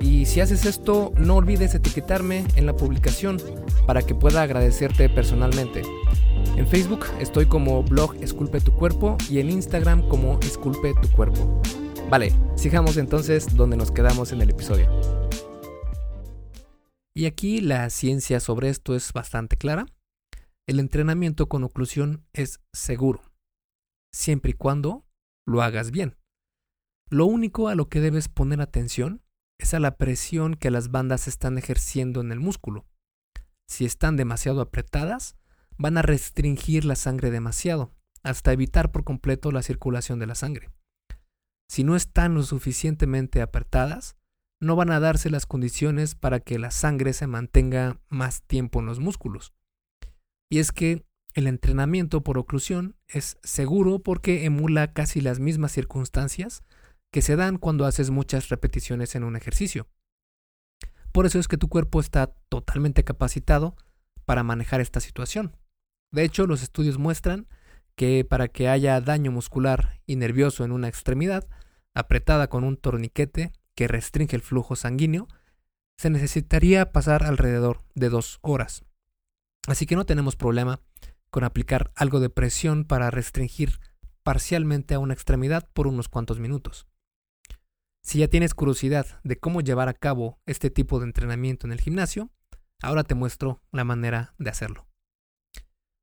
Y 0.00 0.24
si 0.24 0.40
haces 0.40 0.64
esto, 0.64 1.12
no 1.18 1.36
olvides 1.36 1.74
etiquetarme 1.74 2.46
en 2.56 2.64
la 2.64 2.74
publicación 2.74 3.36
para 3.86 4.02
que 4.02 4.14
pueda 4.14 4.42
agradecerte 4.42 5.08
personalmente. 5.10 5.82
En 6.56 6.66
Facebook 6.66 7.04
estoy 7.20 7.46
como 7.46 7.82
blog 7.82 8.16
Esculpe 8.22 8.60
tu 8.60 8.74
cuerpo 8.74 9.18
y 9.28 9.40
en 9.40 9.50
Instagram 9.50 10.08
como 10.08 10.40
Esculpe 10.40 10.94
tu 11.00 11.08
cuerpo. 11.10 11.60
Vale, 12.08 12.32
sigamos 12.56 12.96
entonces 12.96 13.54
donde 13.54 13.76
nos 13.76 13.92
quedamos 13.92 14.32
en 14.32 14.40
el 14.40 14.50
episodio. 14.50 14.90
Y 17.14 17.26
aquí 17.26 17.60
la 17.60 17.88
ciencia 17.90 18.40
sobre 18.40 18.70
esto 18.70 18.94
es 18.94 19.12
bastante 19.12 19.56
clara. 19.56 19.86
El 20.66 20.80
entrenamiento 20.80 21.48
con 21.48 21.62
oclusión 21.64 22.24
es 22.32 22.60
seguro, 22.72 23.22
siempre 24.12 24.52
y 24.52 24.54
cuando 24.54 25.04
lo 25.46 25.62
hagas 25.62 25.90
bien. 25.90 26.16
Lo 27.10 27.26
único 27.26 27.68
a 27.68 27.74
lo 27.74 27.88
que 27.88 28.00
debes 28.00 28.28
poner 28.28 28.60
atención 28.60 29.22
es 29.60 29.74
a 29.74 29.80
la 29.80 29.96
presión 29.96 30.54
que 30.54 30.70
las 30.70 30.90
bandas 30.90 31.28
están 31.28 31.58
ejerciendo 31.58 32.20
en 32.20 32.32
el 32.32 32.40
músculo. 32.40 32.86
Si 33.66 33.84
están 33.84 34.16
demasiado 34.16 34.60
apretadas, 34.60 35.36
van 35.76 35.98
a 35.98 36.02
restringir 36.02 36.84
la 36.84 36.96
sangre 36.96 37.30
demasiado, 37.30 37.94
hasta 38.22 38.52
evitar 38.52 38.90
por 38.90 39.04
completo 39.04 39.52
la 39.52 39.62
circulación 39.62 40.18
de 40.18 40.26
la 40.26 40.34
sangre. 40.34 40.70
si 41.68 41.84
no 41.84 41.94
están 41.94 42.34
lo 42.34 42.42
suficientemente 42.42 43.40
apretadas, 43.40 44.16
no 44.60 44.74
van 44.74 44.90
a 44.90 44.98
darse 44.98 45.30
las 45.30 45.46
condiciones 45.46 46.16
para 46.16 46.40
que 46.40 46.58
la 46.58 46.72
sangre 46.72 47.12
se 47.12 47.28
mantenga 47.28 48.00
más 48.08 48.42
tiempo 48.42 48.80
en 48.80 48.86
los 48.86 48.98
músculos. 48.98 49.54
Y 50.50 50.58
es 50.58 50.72
que 50.72 51.06
el 51.34 51.46
entrenamiento 51.46 52.24
por 52.24 52.38
oclusión 52.38 52.96
es 53.06 53.38
seguro 53.44 54.00
porque 54.00 54.44
emula 54.46 54.92
casi 54.92 55.20
las 55.20 55.38
mismas 55.38 55.70
circunstancias 55.70 56.64
que 57.10 57.22
se 57.22 57.36
dan 57.36 57.58
cuando 57.58 57.86
haces 57.86 58.10
muchas 58.10 58.48
repeticiones 58.48 59.14
en 59.14 59.24
un 59.24 59.36
ejercicio. 59.36 59.88
Por 61.12 61.26
eso 61.26 61.38
es 61.38 61.48
que 61.48 61.56
tu 61.56 61.68
cuerpo 61.68 62.00
está 62.00 62.28
totalmente 62.48 63.04
capacitado 63.04 63.76
para 64.24 64.42
manejar 64.44 64.80
esta 64.80 65.00
situación. 65.00 65.56
De 66.12 66.24
hecho, 66.24 66.46
los 66.46 66.62
estudios 66.62 66.98
muestran 66.98 67.48
que 67.96 68.24
para 68.24 68.48
que 68.48 68.68
haya 68.68 69.00
daño 69.00 69.32
muscular 69.32 70.00
y 70.06 70.16
nervioso 70.16 70.64
en 70.64 70.72
una 70.72 70.88
extremidad, 70.88 71.48
apretada 71.94 72.48
con 72.48 72.64
un 72.64 72.76
torniquete 72.76 73.52
que 73.74 73.88
restringe 73.88 74.36
el 74.36 74.42
flujo 74.42 74.76
sanguíneo, 74.76 75.28
se 75.98 76.10
necesitaría 76.10 76.92
pasar 76.92 77.24
alrededor 77.24 77.82
de 77.94 78.08
dos 78.08 78.38
horas. 78.42 78.84
Así 79.66 79.86
que 79.86 79.96
no 79.96 80.06
tenemos 80.06 80.36
problema 80.36 80.80
con 81.30 81.44
aplicar 81.44 81.92
algo 81.94 82.20
de 82.20 82.30
presión 82.30 82.84
para 82.84 83.10
restringir 83.10 83.80
parcialmente 84.22 84.94
a 84.94 84.98
una 84.98 85.14
extremidad 85.14 85.68
por 85.72 85.86
unos 85.86 86.08
cuantos 86.08 86.38
minutos. 86.40 86.86
Si 88.10 88.18
ya 88.18 88.26
tienes 88.26 88.54
curiosidad 88.54 89.20
de 89.22 89.36
cómo 89.36 89.60
llevar 89.60 89.88
a 89.88 89.94
cabo 89.94 90.40
este 90.44 90.68
tipo 90.68 90.98
de 90.98 91.04
entrenamiento 91.04 91.68
en 91.68 91.72
el 91.72 91.80
gimnasio, 91.80 92.28
ahora 92.82 93.04
te 93.04 93.14
muestro 93.14 93.62
la 93.70 93.84
manera 93.84 94.34
de 94.36 94.50
hacerlo. 94.50 94.88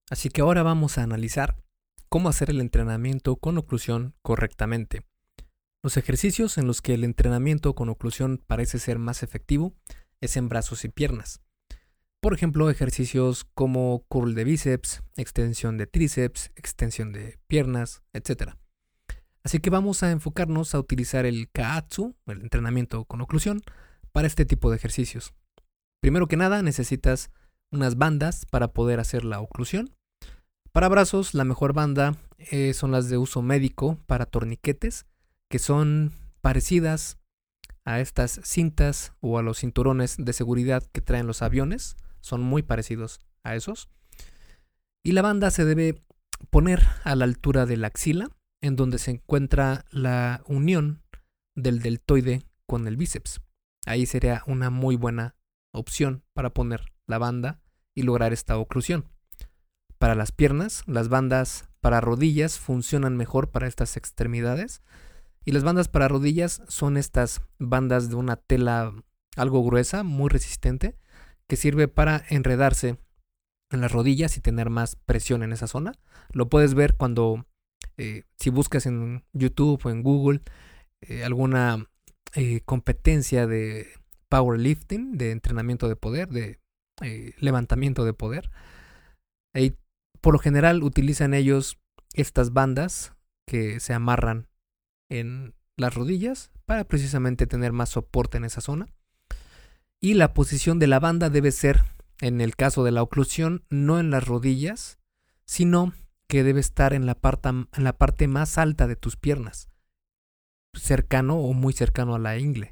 Así 0.09 0.29
que 0.29 0.39
ahora 0.39 0.63
vamos 0.63 0.97
a 0.97 1.03
analizar 1.03 1.57
cómo 2.07 2.29
hacer 2.29 2.49
el 2.49 2.61
entrenamiento 2.61 3.35
con 3.35 3.57
oclusión 3.57 4.15
correctamente. 4.21 5.01
Los 5.83 5.97
ejercicios 5.97 6.57
en 6.57 6.65
los 6.65 6.81
que 6.81 6.93
el 6.93 7.03
entrenamiento 7.03 7.75
con 7.75 7.89
oclusión 7.89 8.41
parece 8.47 8.79
ser 8.79 8.99
más 8.99 9.21
efectivo 9.21 9.73
es 10.21 10.37
en 10.37 10.47
brazos 10.47 10.85
y 10.85 10.87
piernas. 10.87 11.41
Por 12.21 12.33
ejemplo, 12.33 12.69
ejercicios 12.69 13.43
como 13.53 14.05
curl 14.07 14.33
de 14.33 14.45
bíceps, 14.45 15.03
extensión 15.17 15.77
de 15.77 15.87
tríceps, 15.87 16.53
extensión 16.55 17.11
de 17.11 17.37
piernas, 17.47 18.01
etc. 18.13 18.53
Así 19.47 19.59
que 19.59 19.69
vamos 19.69 20.03
a 20.03 20.11
enfocarnos 20.11 20.75
a 20.75 20.79
utilizar 20.81 21.25
el 21.25 21.49
Kaatsu, 21.49 22.17
el 22.25 22.41
entrenamiento 22.41 23.05
con 23.05 23.21
oclusión, 23.21 23.61
para 24.11 24.27
este 24.27 24.43
tipo 24.45 24.69
de 24.69 24.75
ejercicios. 24.75 25.33
Primero 26.01 26.27
que 26.27 26.35
nada 26.35 26.61
necesitas 26.61 27.31
unas 27.71 27.95
bandas 27.95 28.45
para 28.45 28.73
poder 28.73 28.99
hacer 28.99 29.23
la 29.23 29.39
oclusión. 29.39 29.95
Para 30.73 30.89
brazos, 30.89 31.33
la 31.33 31.45
mejor 31.45 31.71
banda 31.71 32.17
eh, 32.39 32.73
son 32.73 32.91
las 32.91 33.07
de 33.07 33.17
uso 33.17 33.41
médico 33.41 33.97
para 34.05 34.25
torniquetes, 34.25 35.05
que 35.49 35.59
son 35.59 36.11
parecidas 36.41 37.17
a 37.85 38.01
estas 38.01 38.41
cintas 38.43 39.13
o 39.21 39.39
a 39.39 39.43
los 39.43 39.59
cinturones 39.59 40.17
de 40.19 40.33
seguridad 40.33 40.83
que 40.91 40.99
traen 40.99 41.25
los 41.25 41.41
aviones. 41.41 41.95
Son 42.19 42.41
muy 42.41 42.63
parecidos 42.63 43.21
a 43.43 43.55
esos. 43.55 43.87
Y 45.05 45.13
la 45.13 45.21
banda 45.21 45.51
se 45.51 45.63
debe 45.63 46.03
poner 46.49 46.85
a 47.05 47.15
la 47.15 47.23
altura 47.23 47.65
de 47.65 47.77
la 47.77 47.87
axila 47.87 48.29
en 48.61 48.75
donde 48.75 48.97
se 48.97 49.11
encuentra 49.11 49.85
la 49.91 50.41
unión 50.45 51.03
del 51.55 51.79
deltoide 51.79 52.43
con 52.65 52.87
el 52.87 52.97
bíceps. 52.97 53.41
Ahí 53.85 54.05
sería 54.05 54.43
una 54.47 54.69
muy 54.69 54.95
buena 54.95 55.35
opción 55.73 56.23
para 56.33 56.53
poner 56.53 56.91
la 57.07 57.17
banda 57.17 57.61
y 57.95 58.03
lograr 58.03 58.33
esta 58.33 58.57
oclusión. 58.57 59.09
Para 59.97 60.15
las 60.15 60.31
piernas, 60.31 60.83
las 60.85 61.09
bandas 61.09 61.69
para 61.81 62.01
rodillas 62.01 62.59
funcionan 62.59 63.17
mejor 63.17 63.49
para 63.49 63.67
estas 63.67 63.97
extremidades. 63.97 64.81
Y 65.45 65.51
las 65.51 65.63
bandas 65.63 65.87
para 65.87 66.07
rodillas 66.07 66.61
son 66.67 66.97
estas 66.97 67.41
bandas 67.57 68.09
de 68.09 68.15
una 68.15 68.35
tela 68.35 68.93
algo 69.37 69.63
gruesa, 69.63 70.03
muy 70.03 70.29
resistente, 70.29 70.97
que 71.47 71.55
sirve 71.55 71.87
para 71.87 72.23
enredarse 72.29 72.97
en 73.71 73.81
las 73.81 73.91
rodillas 73.91 74.37
y 74.37 74.41
tener 74.41 74.69
más 74.69 74.95
presión 74.95 75.43
en 75.43 75.53
esa 75.53 75.67
zona. 75.67 75.93
Lo 76.31 76.49
puedes 76.49 76.73
ver 76.73 76.95
cuando 76.97 77.45
eh, 77.97 78.23
si 78.37 78.49
buscas 78.49 78.85
en 78.85 79.23
YouTube 79.33 79.81
o 79.83 79.89
en 79.89 80.03
Google 80.03 80.41
eh, 81.01 81.23
alguna 81.23 81.89
eh, 82.35 82.61
competencia 82.61 83.47
de 83.47 83.87
powerlifting, 84.29 85.17
de 85.17 85.31
entrenamiento 85.31 85.89
de 85.89 85.95
poder, 85.95 86.29
de 86.29 86.59
levantamiento 87.37 88.05
de 88.05 88.13
poder, 88.13 88.49
por 90.19 90.33
lo 90.33 90.39
general 90.39 90.83
utilizan 90.83 91.35
ellos 91.35 91.77
estas 92.13 92.53
bandas 92.53 93.13
que 93.45 93.79
se 93.79 93.93
amarran 93.93 94.47
en 95.09 95.53
las 95.77 95.93
rodillas 95.93 96.51
para 96.65 96.85
precisamente 96.85 97.45
tener 97.45 97.71
más 97.71 97.89
soporte 97.89 98.37
en 98.37 98.45
esa 98.45 98.61
zona. 98.61 98.87
Y 100.01 100.15
la 100.15 100.33
posición 100.33 100.79
de 100.79 100.87
la 100.87 100.99
banda 100.99 101.29
debe 101.29 101.51
ser, 101.51 101.83
en 102.19 102.41
el 102.41 102.55
caso 102.55 102.83
de 102.83 102.91
la 102.91 103.03
oclusión, 103.03 103.63
no 103.69 103.99
en 103.99 104.09
las 104.09 104.25
rodillas, 104.25 104.99
sino 105.45 105.93
que 106.27 106.43
debe 106.43 106.59
estar 106.59 106.93
en 106.93 107.05
la, 107.05 107.15
parte, 107.15 107.49
en 107.49 107.83
la 107.83 107.93
parte 107.93 108.27
más 108.27 108.57
alta 108.57 108.87
de 108.87 108.95
tus 108.95 109.15
piernas, 109.15 109.69
cercano 110.73 111.37
o 111.37 111.53
muy 111.53 111.73
cercano 111.73 112.15
a 112.15 112.19
la 112.19 112.37
ingle. 112.37 112.71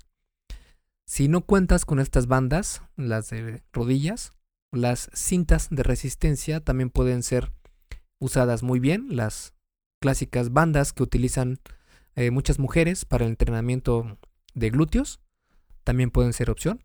Si 1.08 1.28
no 1.28 1.42
cuentas 1.42 1.86
con 1.86 2.00
estas 2.00 2.28
bandas, 2.28 2.82
las 2.96 3.30
de 3.30 3.64
rodillas, 3.72 4.34
las 4.72 5.10
cintas 5.14 5.70
de 5.70 5.84
resistencia 5.84 6.60
también 6.60 6.90
pueden 6.90 7.24
ser 7.24 7.54
usadas 8.20 8.64
muy 8.64 8.80
bien, 8.80 9.16
las 9.16 9.54
clásicas 10.02 10.52
bandas 10.52 10.94
que 10.94 11.04
utilizan 11.04 11.60
eh, 12.16 12.32
muchas 12.32 12.60
mujeres 12.60 13.06
para 13.06 13.26
el 13.26 13.32
entrenamiento 13.32 14.18
de 14.54 14.70
glúteos, 14.70 15.20
también 15.84 16.12
pueden 16.12 16.34
ser 16.34 16.50
opción. 16.50 16.82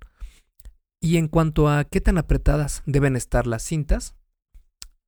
Y 1.01 1.17
en 1.17 1.29
cuanto 1.29 1.69
a 1.69 1.85
qué 1.85 2.01
tan 2.01 2.19
apretadas 2.19 2.83
deben 2.85 3.17
estar 3.17 3.47
las 3.47 3.63
cintas, 3.63 4.15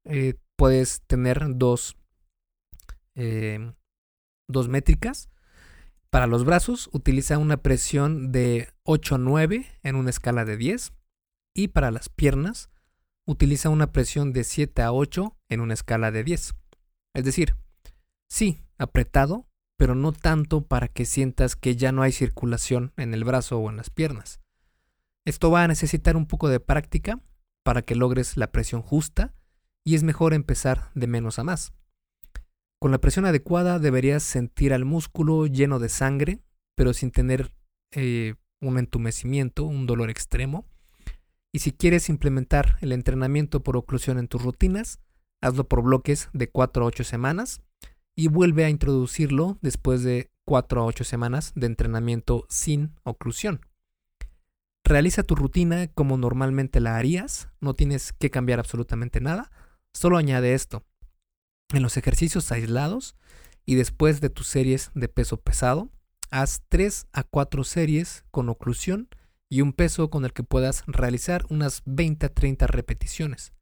eh, 0.04 0.34
puedes 0.62 1.02
tener 1.08 1.56
dos, 1.56 1.96
eh, 3.16 3.72
dos 4.48 4.68
métricas. 4.68 5.28
Para 6.08 6.28
los 6.28 6.44
brazos 6.44 6.88
utiliza 6.92 7.36
una 7.36 7.56
presión 7.56 8.30
de 8.30 8.72
8 8.84 9.16
a 9.16 9.18
9 9.18 9.66
en 9.82 9.96
una 9.96 10.10
escala 10.10 10.44
de 10.44 10.56
10 10.56 10.92
y 11.52 11.66
para 11.66 11.90
las 11.90 12.08
piernas 12.08 12.70
utiliza 13.26 13.70
una 13.70 13.90
presión 13.90 14.32
de 14.32 14.44
7 14.44 14.82
a 14.82 14.92
8 14.92 15.36
en 15.48 15.60
una 15.62 15.74
escala 15.74 16.12
de 16.12 16.22
10. 16.22 16.54
Es 17.16 17.24
decir, 17.24 17.56
sí, 18.30 18.62
apretado, 18.78 19.48
pero 19.76 19.96
no 19.96 20.12
tanto 20.12 20.64
para 20.68 20.86
que 20.86 21.06
sientas 21.06 21.56
que 21.56 21.74
ya 21.74 21.90
no 21.90 22.02
hay 22.02 22.12
circulación 22.12 22.92
en 22.96 23.14
el 23.14 23.24
brazo 23.24 23.58
o 23.58 23.68
en 23.68 23.78
las 23.78 23.90
piernas. 23.90 24.38
Esto 25.26 25.50
va 25.50 25.64
a 25.64 25.68
necesitar 25.68 26.16
un 26.16 26.26
poco 26.26 26.48
de 26.48 26.60
práctica 26.60 27.18
para 27.64 27.82
que 27.82 27.96
logres 27.96 28.36
la 28.36 28.52
presión 28.52 28.80
justa 28.80 29.34
y 29.84 29.94
es 29.94 30.02
mejor 30.02 30.34
empezar 30.34 30.90
de 30.94 31.06
menos 31.06 31.38
a 31.38 31.44
más. 31.44 31.72
Con 32.80 32.90
la 32.90 32.98
presión 32.98 33.26
adecuada 33.26 33.78
deberías 33.78 34.22
sentir 34.22 34.72
al 34.72 34.84
músculo 34.84 35.46
lleno 35.46 35.78
de 35.78 35.88
sangre, 35.88 36.40
pero 36.74 36.92
sin 36.92 37.10
tener 37.10 37.54
eh, 37.92 38.34
un 38.60 38.78
entumecimiento, 38.78 39.64
un 39.64 39.86
dolor 39.86 40.10
extremo. 40.10 40.66
Y 41.54 41.60
si 41.60 41.72
quieres 41.72 42.08
implementar 42.08 42.78
el 42.80 42.92
entrenamiento 42.92 43.62
por 43.62 43.76
oclusión 43.76 44.18
en 44.18 44.26
tus 44.26 44.42
rutinas, 44.42 44.98
hazlo 45.40 45.68
por 45.68 45.82
bloques 45.82 46.28
de 46.32 46.48
4 46.48 46.82
a 46.82 46.86
8 46.86 47.04
semanas 47.04 47.60
y 48.16 48.28
vuelve 48.28 48.64
a 48.64 48.70
introducirlo 48.70 49.58
después 49.60 50.02
de 50.02 50.30
4 50.46 50.80
a 50.80 50.84
8 50.84 51.04
semanas 51.04 51.52
de 51.54 51.66
entrenamiento 51.66 52.46
sin 52.48 52.94
oclusión. 53.04 53.60
Realiza 54.84 55.22
tu 55.22 55.34
rutina 55.34 55.86
como 55.88 56.16
normalmente 56.16 56.80
la 56.80 56.96
harías, 56.96 57.48
no 57.60 57.74
tienes 57.74 58.12
que 58.12 58.30
cambiar 58.30 58.58
absolutamente 58.58 59.20
nada, 59.20 59.50
Solo 59.94 60.16
añade 60.16 60.54
esto. 60.54 60.84
En 61.72 61.82
los 61.82 61.96
ejercicios 61.96 62.50
aislados 62.52 63.16
y 63.64 63.76
después 63.76 64.20
de 64.20 64.30
tus 64.30 64.46
series 64.46 64.90
de 64.94 65.08
peso 65.08 65.38
pesado, 65.38 65.90
haz 66.30 66.62
3 66.68 67.06
a 67.12 67.24
4 67.24 67.64
series 67.64 68.24
con 68.30 68.48
oclusión 68.48 69.08
y 69.48 69.60
un 69.60 69.72
peso 69.72 70.10
con 70.10 70.24
el 70.24 70.32
que 70.32 70.42
puedas 70.42 70.84
realizar 70.86 71.44
unas 71.50 71.82
20 71.84 72.26
a 72.26 72.28
30 72.30 72.66
repeticiones. 72.66 73.52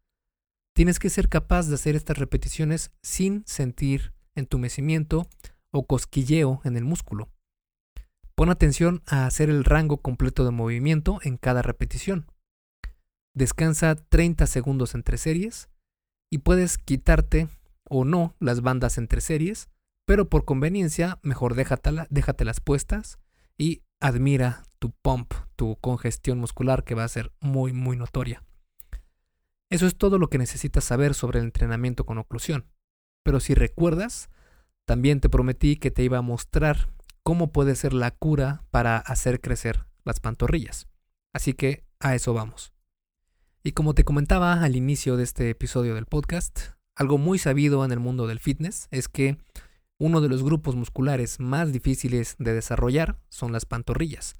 Tienes 0.75 0.99
que 0.99 1.11
ser 1.11 1.29
capaz 1.29 1.66
de 1.66 1.75
hacer 1.75 1.97
estas 1.97 2.19
repeticiones 2.19 2.93
sin 3.03 3.45
sentir 3.47 4.12
entumecimiento 4.37 5.29
o 5.73 5.87
cosquilleo 5.87 6.61
en 6.64 6.77
el 6.77 6.85
músculo. 6.85 7.29
Pon 8.37 8.51
atención 8.51 9.03
a 9.07 9.27
hacer 9.27 9.51
el 9.51 9.64
rango 9.64 9.99
completo 9.99 10.45
de 10.45 10.53
movimiento 10.53 11.19
en 11.23 11.37
cada 11.37 11.62
repetición. 11.62 12.27
Descansa 13.35 13.97
30 13.97 14.47
segundos 14.47 14.95
entre 14.95 15.19
series 15.19 15.70
y 16.31 16.38
puedes 16.38 16.79
quitarte 16.79 17.49
o 17.88 18.05
no 18.05 18.37
las 18.38 18.62
bandas 18.62 18.97
entre 18.97 19.21
series, 19.21 19.69
pero 20.07 20.29
por 20.29 20.45
conveniencia 20.45 21.19
mejor 21.23 21.55
déjatelas 21.55 22.61
puestas 22.61 23.19
y 23.59 23.83
admira 24.01 24.62
tu 24.79 24.93
pump, 24.93 25.35
tu 25.57 25.77
congestión 25.77 26.38
muscular 26.38 26.85
que 26.85 26.95
va 26.95 27.05
a 27.05 27.09
ser 27.09 27.33
muy 27.40 27.73
muy 27.73 27.97
notoria. 27.97 28.43
Eso 29.69 29.87
es 29.87 29.97
todo 29.97 30.19
lo 30.19 30.29
que 30.29 30.38
necesitas 30.38 30.85
saber 30.85 31.14
sobre 31.14 31.38
el 31.38 31.45
entrenamiento 31.45 32.05
con 32.05 32.19
oclusión. 32.19 32.66
Pero 33.23 33.38
si 33.38 33.55
recuerdas, 33.55 34.31
también 34.85 35.21
te 35.21 35.29
prometí 35.29 35.77
que 35.77 35.90
te 35.93 36.03
iba 36.03 36.19
a 36.19 36.23
mostrar 36.23 36.88
cómo 37.23 37.53
puede 37.53 37.77
ser 37.77 37.93
la 37.93 38.11
cura 38.11 38.64
para 38.71 38.97
hacer 38.97 39.40
crecer 39.40 39.87
las 40.05 40.19
pantorrillas. 40.19 40.88
Así 41.33 41.53
que 41.55 41.85
a 42.01 42.14
eso 42.14 42.35
vamos. 42.35 42.73
Y 43.62 43.73
como 43.73 43.94
te 43.94 44.05
comentaba 44.05 44.62
al 44.62 44.75
inicio 44.75 45.18
de 45.18 45.25
este 45.25 45.51
episodio 45.51 45.94
del 45.94 46.07
podcast, 46.07 46.61
algo 46.96 47.18
muy 47.18 47.38
sabido 47.38 47.85
en 47.85 47.92
el 47.92 48.01
mundo 48.01 48.27
del 48.27 48.40
fitness 48.40 48.88
es 48.90 49.09
que 49.09 49.37
uno 49.99 50.23
de 50.23 50.31
los 50.31 50.42
grupos 50.42 50.77
musculares 50.77 51.40
más 51.40 51.70
difíciles 51.70 52.37
de 52.38 52.55
desarrollar 52.55 53.20
son 53.29 53.53
las 53.53 53.66
pantorrillas. 53.66 54.35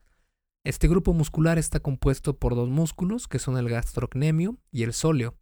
Este 0.65 0.89
grupo 0.89 1.13
muscular 1.13 1.59
está 1.59 1.81
compuesto 1.81 2.39
por 2.39 2.55
dos 2.55 2.71
músculos 2.71 3.29
que 3.29 3.39
son 3.39 3.59
el 3.59 3.69
gastrocnemio 3.69 4.57
y 4.73 4.85
el 4.85 4.95
sóleo. 4.95 5.37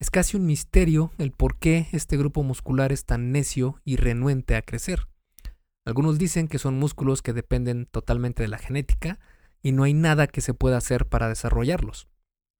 Es 0.00 0.10
casi 0.10 0.36
un 0.36 0.46
misterio 0.46 1.12
el 1.18 1.30
por 1.30 1.60
qué 1.60 1.86
este 1.92 2.16
grupo 2.16 2.42
muscular 2.42 2.90
es 2.90 3.04
tan 3.04 3.30
necio 3.30 3.80
y 3.84 3.94
renuente 3.94 4.56
a 4.56 4.62
crecer. 4.62 5.06
Algunos 5.84 6.18
dicen 6.18 6.48
que 6.48 6.58
son 6.58 6.80
músculos 6.80 7.22
que 7.22 7.32
dependen 7.32 7.86
totalmente 7.86 8.42
de 8.42 8.48
la 8.48 8.58
genética 8.58 9.20
y 9.62 9.70
no 9.70 9.84
hay 9.84 9.94
nada 9.94 10.26
que 10.26 10.40
se 10.40 10.52
pueda 10.52 10.78
hacer 10.78 11.06
para 11.06 11.28
desarrollarlos. 11.28 12.08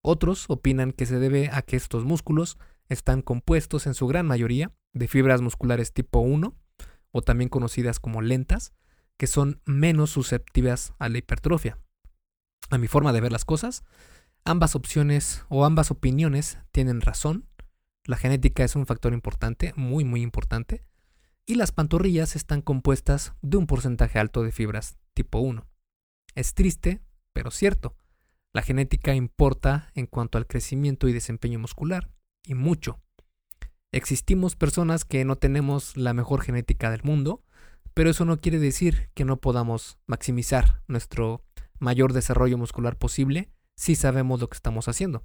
Otros 0.02 0.46
opinan 0.48 0.92
que 0.92 1.06
se 1.06 1.18
debe 1.18 1.50
a 1.52 1.62
que 1.62 1.76
estos 1.76 2.04
músculos 2.04 2.58
están 2.88 3.22
compuestos 3.22 3.86
en 3.86 3.94
su 3.94 4.06
gran 4.06 4.26
mayoría 4.26 4.72
de 4.92 5.08
fibras 5.08 5.40
musculares 5.40 5.92
tipo 5.92 6.20
1, 6.20 6.54
o 7.12 7.22
también 7.22 7.48
conocidas 7.48 8.00
como 8.00 8.20
lentas, 8.20 8.72
que 9.16 9.26
son 9.26 9.60
menos 9.64 10.10
susceptibles 10.10 10.92
a 10.98 11.08
la 11.08 11.18
hipertrofia. 11.18 11.78
A 12.70 12.78
mi 12.78 12.88
forma 12.88 13.12
de 13.12 13.20
ver 13.20 13.32
las 13.32 13.44
cosas, 13.44 13.84
Ambas 14.44 14.74
opciones 14.74 15.44
o 15.48 15.64
ambas 15.64 15.92
opiniones 15.92 16.58
tienen 16.72 17.00
razón. 17.00 17.46
La 18.04 18.16
genética 18.16 18.64
es 18.64 18.74
un 18.74 18.86
factor 18.86 19.12
importante, 19.12 19.72
muy 19.76 20.04
muy 20.04 20.20
importante, 20.20 20.84
y 21.46 21.54
las 21.54 21.70
pantorrillas 21.70 22.34
están 22.34 22.60
compuestas 22.60 23.34
de 23.40 23.56
un 23.56 23.68
porcentaje 23.68 24.18
alto 24.18 24.42
de 24.42 24.50
fibras 24.50 24.98
tipo 25.14 25.38
1. 25.38 25.64
Es 26.34 26.54
triste, 26.54 27.00
pero 27.32 27.52
cierto. 27.52 27.94
La 28.54 28.62
genética 28.62 29.14
importa 29.14 29.90
en 29.94 30.06
cuanto 30.06 30.38
al 30.38 30.46
crecimiento 30.46 31.08
y 31.08 31.12
desempeño 31.12 31.58
muscular, 31.58 32.10
y 32.46 32.54
mucho. 32.54 33.00
Existimos 33.92 34.56
personas 34.56 35.04
que 35.04 35.24
no 35.24 35.36
tenemos 35.36 35.96
la 35.96 36.12
mejor 36.12 36.42
genética 36.42 36.90
del 36.90 37.02
mundo, 37.02 37.42
pero 37.94 38.10
eso 38.10 38.24
no 38.24 38.40
quiere 38.40 38.58
decir 38.58 39.10
que 39.14 39.24
no 39.24 39.38
podamos 39.38 39.98
maximizar 40.06 40.82
nuestro 40.86 41.44
mayor 41.78 42.12
desarrollo 42.12 42.58
muscular 42.58 42.96
posible 42.96 43.50
si 43.76 43.94
sabemos 43.94 44.40
lo 44.40 44.48
que 44.48 44.56
estamos 44.56 44.88
haciendo. 44.88 45.24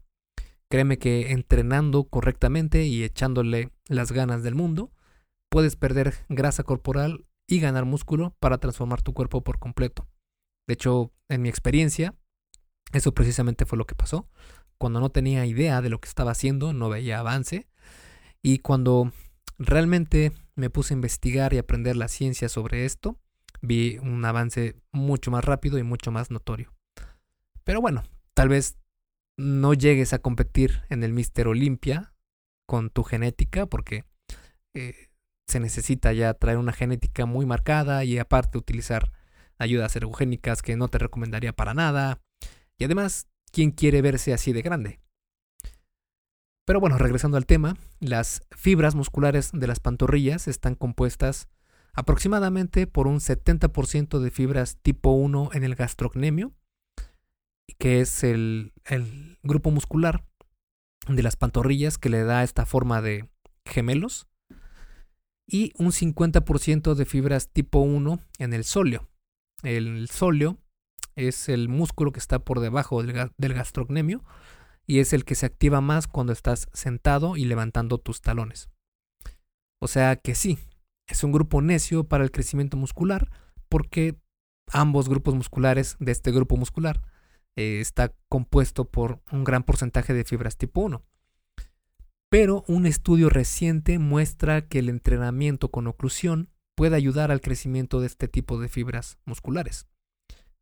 Créeme 0.70 0.98
que 0.98 1.32
entrenando 1.32 2.06
correctamente 2.06 2.86
y 2.86 3.04
echándole 3.04 3.72
las 3.88 4.12
ganas 4.12 4.44
del 4.44 4.56
mundo, 4.56 4.92
puedes 5.50 5.76
perder 5.78 6.16
grasa 6.28 6.64
corporal 6.64 7.26
y 7.48 7.60
ganar 7.60 7.86
músculo 7.86 8.36
para 8.40 8.58
transformar 8.58 9.02
tu 9.02 9.14
cuerpo 9.14 9.44
por 9.44 9.60
completo. 9.60 10.08
De 10.68 10.74
hecho, 10.74 11.14
en 11.30 11.42
mi 11.42 11.48
experiencia, 11.48 12.16
eso 12.94 13.14
precisamente 13.14 13.66
fue 13.66 13.78
lo 13.78 13.86
que 13.86 13.96
pasó. 13.96 14.30
Cuando 14.78 15.00
no 15.00 15.10
tenía 15.10 15.46
idea 15.46 15.82
de 15.82 15.90
lo 15.90 16.00
que 16.00 16.08
estaba 16.10 16.32
haciendo, 16.32 16.74
no 16.74 16.90
veía 16.90 17.20
avance. 17.20 17.68
Y 18.42 18.60
cuando 18.60 19.12
realmente 19.58 20.32
me 20.56 20.70
puse 20.70 20.94
a 20.94 20.98
investigar 20.98 21.54
y 21.54 21.58
aprender 21.58 21.96
la 21.96 22.08
ciencia 22.08 22.50
sobre 22.50 22.86
esto, 22.86 23.20
vi 23.62 23.98
un 23.98 24.24
avance 24.24 24.76
mucho 24.92 25.32
más 25.32 25.44
rápido 25.44 25.78
y 25.78 25.84
mucho 25.84 26.12
más 26.12 26.32
notorio. 26.32 26.74
Pero 27.64 27.82
bueno, 27.82 28.04
Tal 28.38 28.50
vez 28.50 28.78
no 29.36 29.74
llegues 29.74 30.14
a 30.14 30.20
competir 30.20 30.84
en 30.90 31.04
el 31.04 31.12
Mister 31.12 31.48
Olimpia 31.48 32.14
con 32.68 32.92
tu 32.92 33.02
genética 33.02 33.66
porque 33.66 34.04
eh, 34.76 35.08
se 35.48 35.60
necesita 35.60 36.14
ya 36.14 36.36
traer 36.36 36.60
una 36.60 36.72
genética 36.72 37.26
muy 37.26 37.48
marcada 37.48 38.04
y 38.04 38.20
aparte 38.20 38.60
utilizar 38.60 39.12
ayudas 39.58 39.96
ergogénicas 39.96 40.62
que 40.62 40.76
no 40.76 40.88
te 40.88 41.00
recomendaría 41.00 41.52
para 41.52 41.74
nada. 41.74 42.22
Y 42.78 42.86
además, 42.86 43.28
¿quién 43.52 43.72
quiere 43.72 44.02
verse 44.02 44.34
así 44.34 44.54
de 44.54 44.62
grande? 44.62 45.00
Pero 46.66 46.80
bueno, 46.80 46.98
regresando 46.98 47.38
al 47.38 47.46
tema, 47.46 47.78
las 48.00 48.42
fibras 48.52 48.94
musculares 48.94 49.52
de 49.54 49.68
las 49.68 49.80
pantorrillas 49.80 50.48
están 50.48 50.76
compuestas 50.76 51.48
aproximadamente 51.94 52.88
por 52.88 53.08
un 53.08 53.20
70% 53.20 54.20
de 54.20 54.32
fibras 54.32 54.78
tipo 54.82 55.12
1 55.12 55.50
en 55.54 55.64
el 55.64 55.76
gastrocnemio 55.76 56.54
que 57.78 58.02
es 58.02 58.24
el, 58.24 58.74
grupo 59.44 59.72
muscular 59.72 60.26
de 61.08 61.24
las 61.24 61.36
pantorrillas 61.36 61.98
que 61.98 62.10
le 62.10 62.24
da 62.24 62.44
esta 62.44 62.66
forma 62.66 63.02
de 63.02 63.30
gemelos 63.66 64.28
y 65.48 65.74
un 65.78 65.92
50% 65.92 66.96
de 66.96 67.06
fibras 67.06 67.50
tipo 67.50 67.80
1 67.80 68.20
en 68.40 68.54
el 68.54 68.64
sóleo. 68.64 69.08
El 69.64 70.10
sóleo 70.10 70.58
es 71.18 71.50
el 71.50 71.68
músculo 71.68 72.12
que 72.14 72.20
está 72.20 72.40
por 72.40 72.62
debajo 72.62 73.04
del, 73.04 73.54
gastrocnemio 73.54 74.24
y 74.86 75.00
es 75.00 75.12
el 75.12 75.26
que 75.26 75.36
se 75.36 75.46
activa 75.46 75.82
más 75.82 76.08
cuando 76.08 76.32
estás 76.32 76.70
sentado 76.74 77.36
y 77.36 77.46
levantando 77.46 77.98
tus 77.98 78.22
talones. 78.22 78.70
O 79.80 79.88
sea 79.88 80.16
que 80.16 80.36
sí, 80.36 80.60
es 81.08 81.24
un 81.24 81.32
grupo 81.34 81.62
necio 81.62 82.06
para 82.06 82.24
el 82.24 82.32
crecimiento 82.32 82.78
muscular 82.78 83.30
porque 83.68 84.16
ambos 84.72 85.10
grupos 85.10 85.36
musculares 85.36 85.98
de 86.00 86.12
este 86.12 86.32
grupo 86.32 86.56
muscular 86.56 87.02
eh, 87.56 87.80
está 87.82 88.14
compuesto 88.30 88.86
por 88.86 89.22
un 89.32 89.44
gran 89.44 89.64
porcentaje 89.64 90.14
de 90.14 90.24
fibras 90.24 90.56
tipo 90.56 90.82
1. 90.82 91.04
Pero 92.30 92.64
un 92.68 92.86
estudio 92.86 93.30
reciente 93.30 94.00
muestra 94.00 94.68
que 94.68 94.80
el 94.80 94.90
entrenamiento 94.90 95.72
con 95.72 95.88
oclusión 95.88 96.50
puede 96.76 96.96
ayudar 96.96 97.32
al 97.32 97.42
crecimiento 97.42 98.02
de 98.02 98.08
este 98.08 98.28
tipo 98.28 98.60
de 98.60 98.70
fibras 98.70 99.18
musculares. 99.26 99.88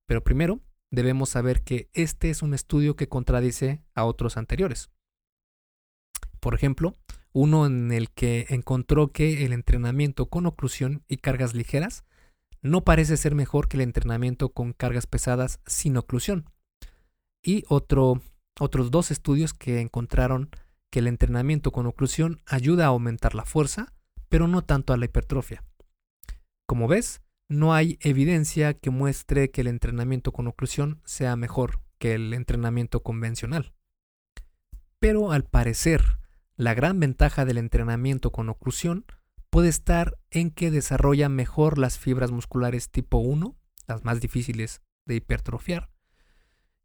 Pero 0.08 0.24
primero, 0.24 0.62
debemos 0.92 1.30
saber 1.30 1.64
que 1.64 1.90
este 1.94 2.30
es 2.30 2.42
un 2.42 2.54
estudio 2.54 2.96
que 2.96 3.10
contradice 3.10 3.82
a 3.94 4.06
otros 4.06 4.38
anteriores. 4.38 4.90
Por 6.40 6.54
ejemplo, 6.54 6.96
uno 7.34 7.66
en 7.66 7.92
el 7.92 8.12
que 8.12 8.46
encontró 8.50 9.12
que 9.12 9.46
el 9.46 9.54
entrenamiento 9.54 10.28
con 10.28 10.46
oclusión 10.46 11.04
y 11.08 11.18
cargas 11.18 11.54
ligeras 11.54 12.06
no 12.62 12.84
parece 12.84 13.18
ser 13.18 13.36
mejor 13.36 13.68
que 13.68 13.78
el 13.78 13.82
entrenamiento 13.82 14.50
con 14.50 14.74
cargas 14.74 15.06
pesadas 15.06 15.60
sin 15.66 15.98
oclusión 15.98 16.50
y 17.44 17.64
otro, 17.68 18.22
otros 18.60 18.90
dos 18.90 19.12
estudios 19.12 19.54
que 19.54 19.82
encontraron 19.82 20.50
que 20.92 21.00
el 21.00 21.08
entrenamiento 21.08 21.72
con 21.72 21.86
oclusión 21.86 22.42
ayuda 22.46 22.86
a 22.86 22.88
aumentar 22.88 23.36
la 23.36 23.46
fuerza, 23.46 23.94
pero 24.30 24.48
no 24.48 24.64
tanto 24.64 24.94
a 24.94 24.98
la 24.98 25.06
hipertrofia. 25.06 25.64
Como 26.66 26.88
ves, 26.88 27.22
no 27.48 27.74
hay 27.74 27.98
evidencia 28.02 28.74
que 28.74 28.90
muestre 28.90 29.52
que 29.52 29.62
el 29.62 29.68
entrenamiento 29.68 30.32
con 30.32 30.48
oclusión 30.48 31.02
sea 31.06 31.36
mejor 31.36 31.82
que 31.98 32.16
el 32.16 32.34
entrenamiento 32.34 33.04
convencional. 33.04 33.74
Pero 35.00 35.32
al 35.32 35.44
parecer, 35.44 36.20
la 36.56 36.74
gran 36.74 37.00
ventaja 37.00 37.46
del 37.46 37.58
entrenamiento 37.58 38.32
con 38.32 38.50
oclusión 38.50 39.06
puede 39.50 39.70
estar 39.70 40.18
en 40.32 40.52
que 40.52 40.72
desarrolla 40.72 41.30
mejor 41.30 41.78
las 41.78 42.00
fibras 42.00 42.32
musculares 42.32 42.90
tipo 42.90 43.18
1, 43.18 43.56
las 43.88 44.04
más 44.04 44.20
difíciles 44.20 44.82
de 45.06 45.16
hipertrofiar, 45.16 45.90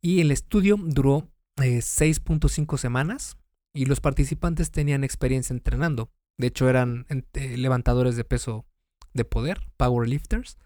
y 0.02 0.20
el 0.20 0.30
estudio 0.30 0.76
duró 0.78 1.28
6.5 1.56 2.74
eh, 2.74 2.78
semanas 2.78 3.36
y 3.72 3.84
los 3.86 4.00
participantes 4.00 4.70
tenían 4.70 5.04
experiencia 5.04 5.52
entrenando. 5.52 6.10
De 6.38 6.46
hecho, 6.48 6.68
eran 6.68 7.06
eh, 7.10 7.56
levantadores 7.58 8.16
de 8.16 8.24
peso 8.24 8.66
de 9.14 9.24
poder, 9.24 9.66
powerlifters, 9.76 10.58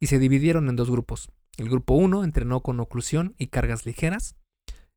y 0.00 0.06
se 0.06 0.18
dividieron 0.18 0.68
en 0.68 0.76
dos 0.76 0.90
grupos. 0.90 1.30
El 1.56 1.68
grupo 1.68 1.94
1 1.94 2.24
entrenó 2.24 2.60
con 2.60 2.80
oclusión 2.80 3.34
y 3.38 3.46
cargas 3.46 3.86
ligeras, 3.86 4.36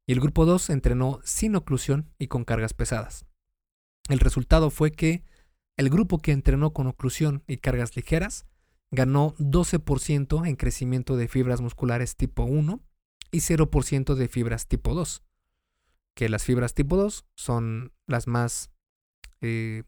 y 0.06 0.14
el 0.14 0.20
grupo 0.20 0.46
2 0.46 0.70
entrenó 0.70 1.20
sin 1.24 1.56
oclusión 1.56 2.10
y 2.18 2.28
con 2.28 2.46
cargas 2.46 2.74
pesadas. 2.74 3.26
El 4.10 4.20
resultado 4.20 4.70
fue 4.70 4.92
que 4.92 5.24
el 5.76 5.90
grupo 5.90 6.20
que 6.20 6.32
entrenó 6.32 6.72
con 6.74 6.88
oclusión 6.88 7.44
y 7.46 7.58
cargas 7.58 7.96
ligeras 7.96 8.48
ganó 8.90 9.36
12% 9.38 10.48
en 10.48 10.56
crecimiento 10.56 11.18
de 11.18 11.28
fibras 11.28 11.62
musculares 11.62 12.16
tipo 12.16 12.44
1 12.44 12.82
y 13.32 13.40
0% 13.40 14.16
de 14.16 14.28
fibras 14.28 14.68
tipo 14.68 14.96
2. 14.96 15.24
Que 16.16 16.30
las 16.30 16.44
fibras 16.46 16.74
tipo 16.74 16.96
2 16.96 17.26
son 17.36 17.92
las 18.08 18.28
más 18.28 18.72
eh, 19.42 19.84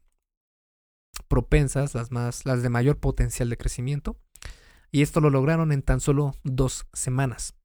propensas, 1.27 1.95
las, 1.95 2.11
más, 2.11 2.45
las 2.45 2.63
de 2.63 2.69
mayor 2.69 2.99
potencial 2.99 3.49
de 3.49 3.57
crecimiento. 3.57 4.17
Y 4.91 5.01
esto 5.01 5.21
lo 5.21 5.29
lograron 5.29 5.71
en 5.71 5.81
tan 5.81 5.99
solo 5.99 6.35
dos 6.43 6.87
semanas. 6.93 7.55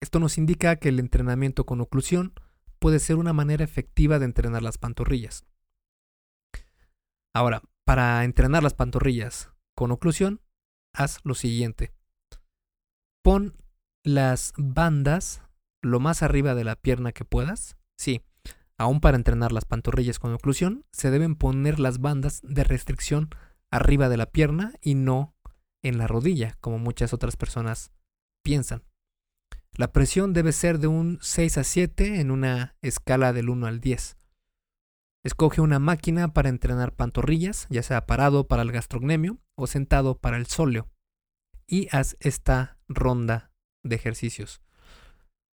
Esto 0.00 0.20
nos 0.20 0.38
indica 0.38 0.76
que 0.76 0.90
el 0.90 1.00
entrenamiento 1.00 1.66
con 1.66 1.80
oclusión 1.80 2.34
puede 2.78 2.98
ser 3.00 3.16
una 3.16 3.32
manera 3.32 3.64
efectiva 3.64 4.18
de 4.18 4.26
entrenar 4.26 4.62
las 4.62 4.78
pantorrillas. 4.78 5.44
Ahora, 7.34 7.62
para 7.84 8.24
entrenar 8.24 8.62
las 8.62 8.74
pantorrillas 8.74 9.50
con 9.74 9.90
oclusión, 9.90 10.40
haz 10.94 11.18
lo 11.24 11.34
siguiente. 11.34 11.92
Pon 13.22 13.56
las 14.04 14.52
bandas 14.56 15.42
lo 15.82 16.00
más 16.00 16.22
arriba 16.22 16.54
de 16.54 16.64
la 16.64 16.76
pierna 16.76 17.12
que 17.12 17.24
puedas. 17.24 17.76
Sí, 17.98 18.22
aún 18.78 19.00
para 19.00 19.16
entrenar 19.16 19.52
las 19.52 19.64
pantorrillas 19.64 20.18
con 20.18 20.32
oclusión, 20.32 20.84
se 20.92 21.10
deben 21.10 21.36
poner 21.36 21.80
las 21.80 22.00
bandas 22.00 22.40
de 22.42 22.64
restricción 22.64 23.30
arriba 23.70 24.08
de 24.08 24.16
la 24.16 24.26
pierna 24.26 24.74
y 24.80 24.94
no 24.94 25.34
en 25.82 25.98
la 25.98 26.06
rodilla, 26.06 26.56
como 26.60 26.78
muchas 26.78 27.12
otras 27.12 27.36
personas 27.36 27.92
piensan. 28.42 28.82
La 29.72 29.92
presión 29.92 30.32
debe 30.32 30.52
ser 30.52 30.78
de 30.78 30.86
un 30.86 31.18
6 31.20 31.58
a 31.58 31.64
7 31.64 32.20
en 32.20 32.30
una 32.30 32.76
escala 32.80 33.32
del 33.32 33.50
1 33.50 33.66
al 33.66 33.80
10. 33.80 34.16
Escoge 35.22 35.60
una 35.60 35.78
máquina 35.78 36.32
para 36.32 36.48
entrenar 36.48 36.94
pantorrillas, 36.94 37.66
ya 37.68 37.82
sea 37.82 38.06
parado 38.06 38.46
para 38.46 38.62
el 38.62 38.72
gastrocnemio 38.72 39.38
o 39.54 39.66
sentado 39.66 40.18
para 40.18 40.36
el 40.36 40.46
sóleo, 40.46 40.88
y 41.66 41.88
haz 41.90 42.16
esta 42.20 42.78
ronda 42.88 43.50
de 43.82 43.96
ejercicios. 43.96 44.62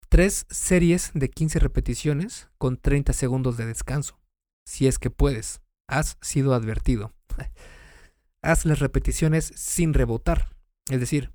Tres 0.10 0.46
series 0.50 1.12
de 1.14 1.30
15 1.30 1.60
repeticiones 1.60 2.50
con 2.58 2.78
30 2.78 3.12
segundos 3.12 3.58
de 3.58 3.66
descanso. 3.66 4.22
Si 4.66 4.88
es 4.88 5.00
que 5.00 5.10
puedes, 5.10 5.62
has 5.88 6.18
sido 6.22 6.54
advertido. 6.54 7.14
Haz 8.42 8.66
las 8.66 8.80
repeticiones 8.80 9.52
sin 9.56 9.94
rebotar, 9.94 10.56
es 10.90 11.02
decir, 11.02 11.34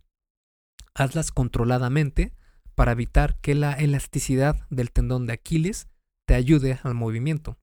hazlas 0.94 1.32
controladamente 1.32 2.32
para 2.74 2.92
evitar 2.92 3.38
que 3.40 3.54
la 3.54 3.74
elasticidad 3.74 4.66
del 4.70 4.90
tendón 4.90 5.26
de 5.26 5.34
Aquiles 5.34 5.88
te 6.26 6.34
ayude 6.34 6.80
al 6.82 6.94
movimiento. 6.94 7.58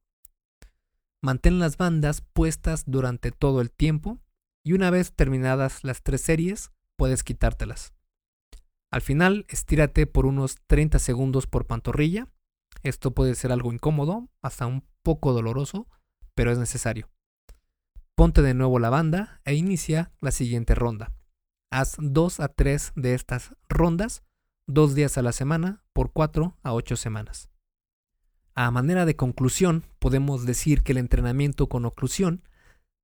Mantén 1.24 1.58
las 1.58 1.78
bandas 1.78 2.22
puestas 2.22 2.84
durante 2.86 3.32
todo 3.32 3.62
el 3.62 3.72
tiempo 3.72 4.20
y 4.64 4.74
una 4.74 4.92
vez 4.92 5.14
terminadas 5.14 5.84
las 5.84 6.04
tres 6.04 6.22
series, 6.22 6.72
puedes 6.98 7.24
quitártelas. 7.24 7.94
Al 8.92 9.02
final, 9.02 9.46
estírate 9.50 10.08
por 10.08 10.26
unos 10.26 10.58
30 10.68 11.00
segundos 11.00 11.46
por 11.48 11.68
pantorrilla. 11.68 12.28
Esto 12.82 13.12
puede 13.12 13.36
ser 13.36 13.52
algo 13.52 13.72
incómodo, 13.72 14.30
hasta 14.42 14.66
un 14.66 14.84
poco 15.04 15.34
doloroso, 15.34 15.88
pero 16.34 16.52
es 16.52 16.58
necesario. 16.58 17.10
Ponte 18.16 18.42
de 18.42 18.54
nuevo 18.54 18.80
la 18.80 18.90
banda 18.90 19.42
e 19.46 19.54
inicia 19.56 20.12
la 20.22 20.32
siguiente 20.32 20.76
ronda. 20.76 21.14
Haz 21.72 21.98
2 22.00 22.40
a 22.40 22.48
3 22.48 22.94
de 22.96 23.14
estas 23.14 23.54
rondas, 23.70 24.24
dos 24.68 24.96
días 24.96 25.18
a 25.18 25.22
la 25.22 25.32
semana, 25.32 25.84
por 25.94 26.12
4 26.12 26.58
a 26.64 26.74
8 26.74 26.96
semanas. 26.96 27.50
A 28.56 28.72
manera 28.72 29.06
de 29.06 29.16
conclusión, 29.16 29.86
podemos 30.00 30.46
decir 30.46 30.84
que 30.84 30.94
el 30.94 30.98
entrenamiento 30.98 31.70
con 31.70 31.86
oclusión 31.86 32.44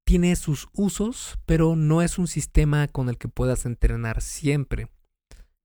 tiene 0.06 0.36
sus 0.36 0.68
usos, 0.74 1.40
pero 1.46 1.76
no 1.76 2.02
es 2.02 2.18
un 2.18 2.28
sistema 2.28 2.88
con 2.88 3.08
el 3.08 3.18
que 3.18 3.28
puedas 3.28 3.66
entrenar 3.66 4.22
siempre. 4.22 4.90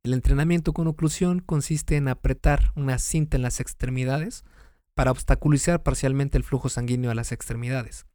El 0.02 0.14
entrenamiento 0.14 0.72
con 0.72 0.86
oclusión 0.86 1.40
consiste 1.40 1.96
en 1.96 2.08
apretar 2.08 2.72
una 2.74 2.98
cinta 2.98 3.36
en 3.36 3.42
las 3.42 3.60
extremidades 3.60 4.44
para 4.94 5.10
obstaculizar 5.10 5.82
parcialmente 5.82 6.38
el 6.38 6.44
flujo 6.44 6.70
sanguíneo 6.70 7.10
a 7.10 7.14
las 7.14 7.32
extremidades. 7.32 8.06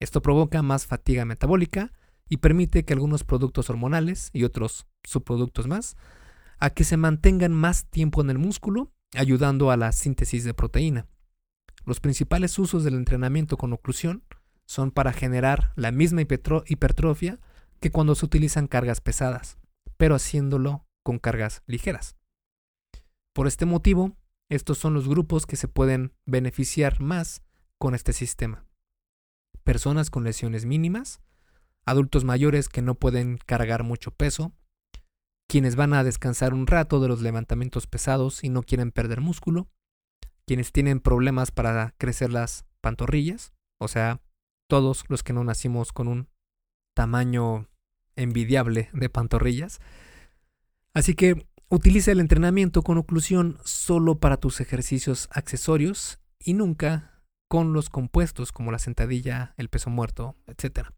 Esto 0.00 0.20
provoca 0.20 0.62
más 0.62 0.86
fatiga 0.86 1.24
metabólica 1.24 1.92
y 2.28 2.38
permite 2.38 2.84
que 2.84 2.92
algunos 2.92 3.22
productos 3.22 3.70
hormonales 3.70 4.30
y 4.32 4.42
otros 4.42 4.88
subproductos 5.04 5.68
más 5.68 5.96
a 6.58 6.70
que 6.70 6.82
se 6.82 6.96
mantengan 6.96 7.52
más 7.52 7.84
tiempo 7.84 8.20
en 8.20 8.30
el 8.30 8.38
músculo, 8.38 8.92
ayudando 9.14 9.70
a 9.70 9.76
la 9.76 9.92
síntesis 9.92 10.42
de 10.42 10.54
proteína. 10.54 11.06
Los 11.84 12.00
principales 12.00 12.58
usos 12.58 12.82
del 12.82 12.94
entrenamiento 12.94 13.56
con 13.56 13.72
oclusión 13.72 14.24
son 14.64 14.90
para 14.90 15.12
generar 15.12 15.72
la 15.76 15.92
misma 15.92 16.22
hipertrofia 16.22 17.38
que 17.78 17.92
cuando 17.92 18.16
se 18.16 18.24
utilizan 18.24 18.66
cargas 18.66 19.00
pesadas, 19.00 19.58
pero 19.96 20.16
haciéndolo 20.16 20.85
con 21.06 21.20
cargas 21.20 21.62
ligeras. 21.68 22.16
Por 23.32 23.46
este 23.46 23.64
motivo, 23.64 24.16
estos 24.50 24.78
son 24.78 24.92
los 24.92 25.08
grupos 25.08 25.46
que 25.46 25.54
se 25.54 25.68
pueden 25.68 26.12
beneficiar 26.26 27.00
más 27.00 27.44
con 27.78 27.94
este 27.94 28.12
sistema. 28.12 28.66
Personas 29.62 30.10
con 30.10 30.24
lesiones 30.24 30.66
mínimas, 30.66 31.20
adultos 31.86 32.24
mayores 32.24 32.68
que 32.68 32.82
no 32.82 32.96
pueden 32.96 33.38
cargar 33.38 33.84
mucho 33.84 34.10
peso, 34.10 34.52
quienes 35.48 35.76
van 35.76 35.94
a 35.94 36.02
descansar 36.02 36.52
un 36.52 36.66
rato 36.66 36.98
de 36.98 37.06
los 37.06 37.22
levantamientos 37.22 37.86
pesados 37.86 38.42
y 38.42 38.48
no 38.48 38.64
quieren 38.64 38.90
perder 38.90 39.20
músculo, 39.20 39.68
quienes 40.44 40.72
tienen 40.72 40.98
problemas 40.98 41.52
para 41.52 41.94
crecer 41.98 42.32
las 42.32 42.66
pantorrillas, 42.80 43.52
o 43.78 43.86
sea, 43.86 44.22
todos 44.68 45.04
los 45.06 45.22
que 45.22 45.32
no 45.32 45.44
nacimos 45.44 45.92
con 45.92 46.08
un 46.08 46.28
tamaño 46.96 47.68
envidiable 48.16 48.90
de 48.92 49.08
pantorrillas, 49.08 49.78
Así 50.96 51.14
que 51.14 51.46
utiliza 51.68 52.10
el 52.10 52.20
entrenamiento 52.20 52.80
con 52.80 52.96
oclusión 52.96 53.58
solo 53.62 54.18
para 54.18 54.38
tus 54.38 54.62
ejercicios 54.62 55.28
accesorios 55.30 56.20
y 56.38 56.54
nunca 56.54 57.22
con 57.50 57.74
los 57.74 57.90
compuestos 57.90 58.50
como 58.50 58.72
la 58.72 58.78
sentadilla, 58.78 59.52
el 59.58 59.68
peso 59.68 59.90
muerto, 59.90 60.36
etc. 60.46 60.88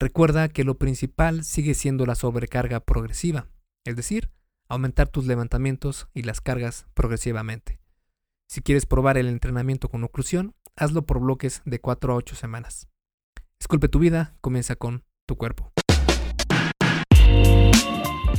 Recuerda 0.00 0.48
que 0.48 0.64
lo 0.64 0.78
principal 0.78 1.44
sigue 1.44 1.74
siendo 1.74 2.06
la 2.06 2.14
sobrecarga 2.14 2.80
progresiva, 2.80 3.48
es 3.84 3.96
decir, 3.96 4.30
aumentar 4.66 5.10
tus 5.10 5.26
levantamientos 5.26 6.08
y 6.14 6.22
las 6.22 6.40
cargas 6.40 6.86
progresivamente. 6.94 7.78
Si 8.48 8.62
quieres 8.62 8.86
probar 8.86 9.18
el 9.18 9.26
entrenamiento 9.26 9.90
con 9.90 10.04
oclusión, 10.04 10.54
hazlo 10.74 11.04
por 11.04 11.20
bloques 11.20 11.60
de 11.66 11.82
4 11.82 12.14
a 12.14 12.16
8 12.16 12.34
semanas. 12.34 12.88
Esculpe 13.60 13.90
tu 13.90 13.98
vida, 13.98 14.38
comienza 14.40 14.74
con 14.74 15.04
tu 15.26 15.36
cuerpo. 15.36 15.75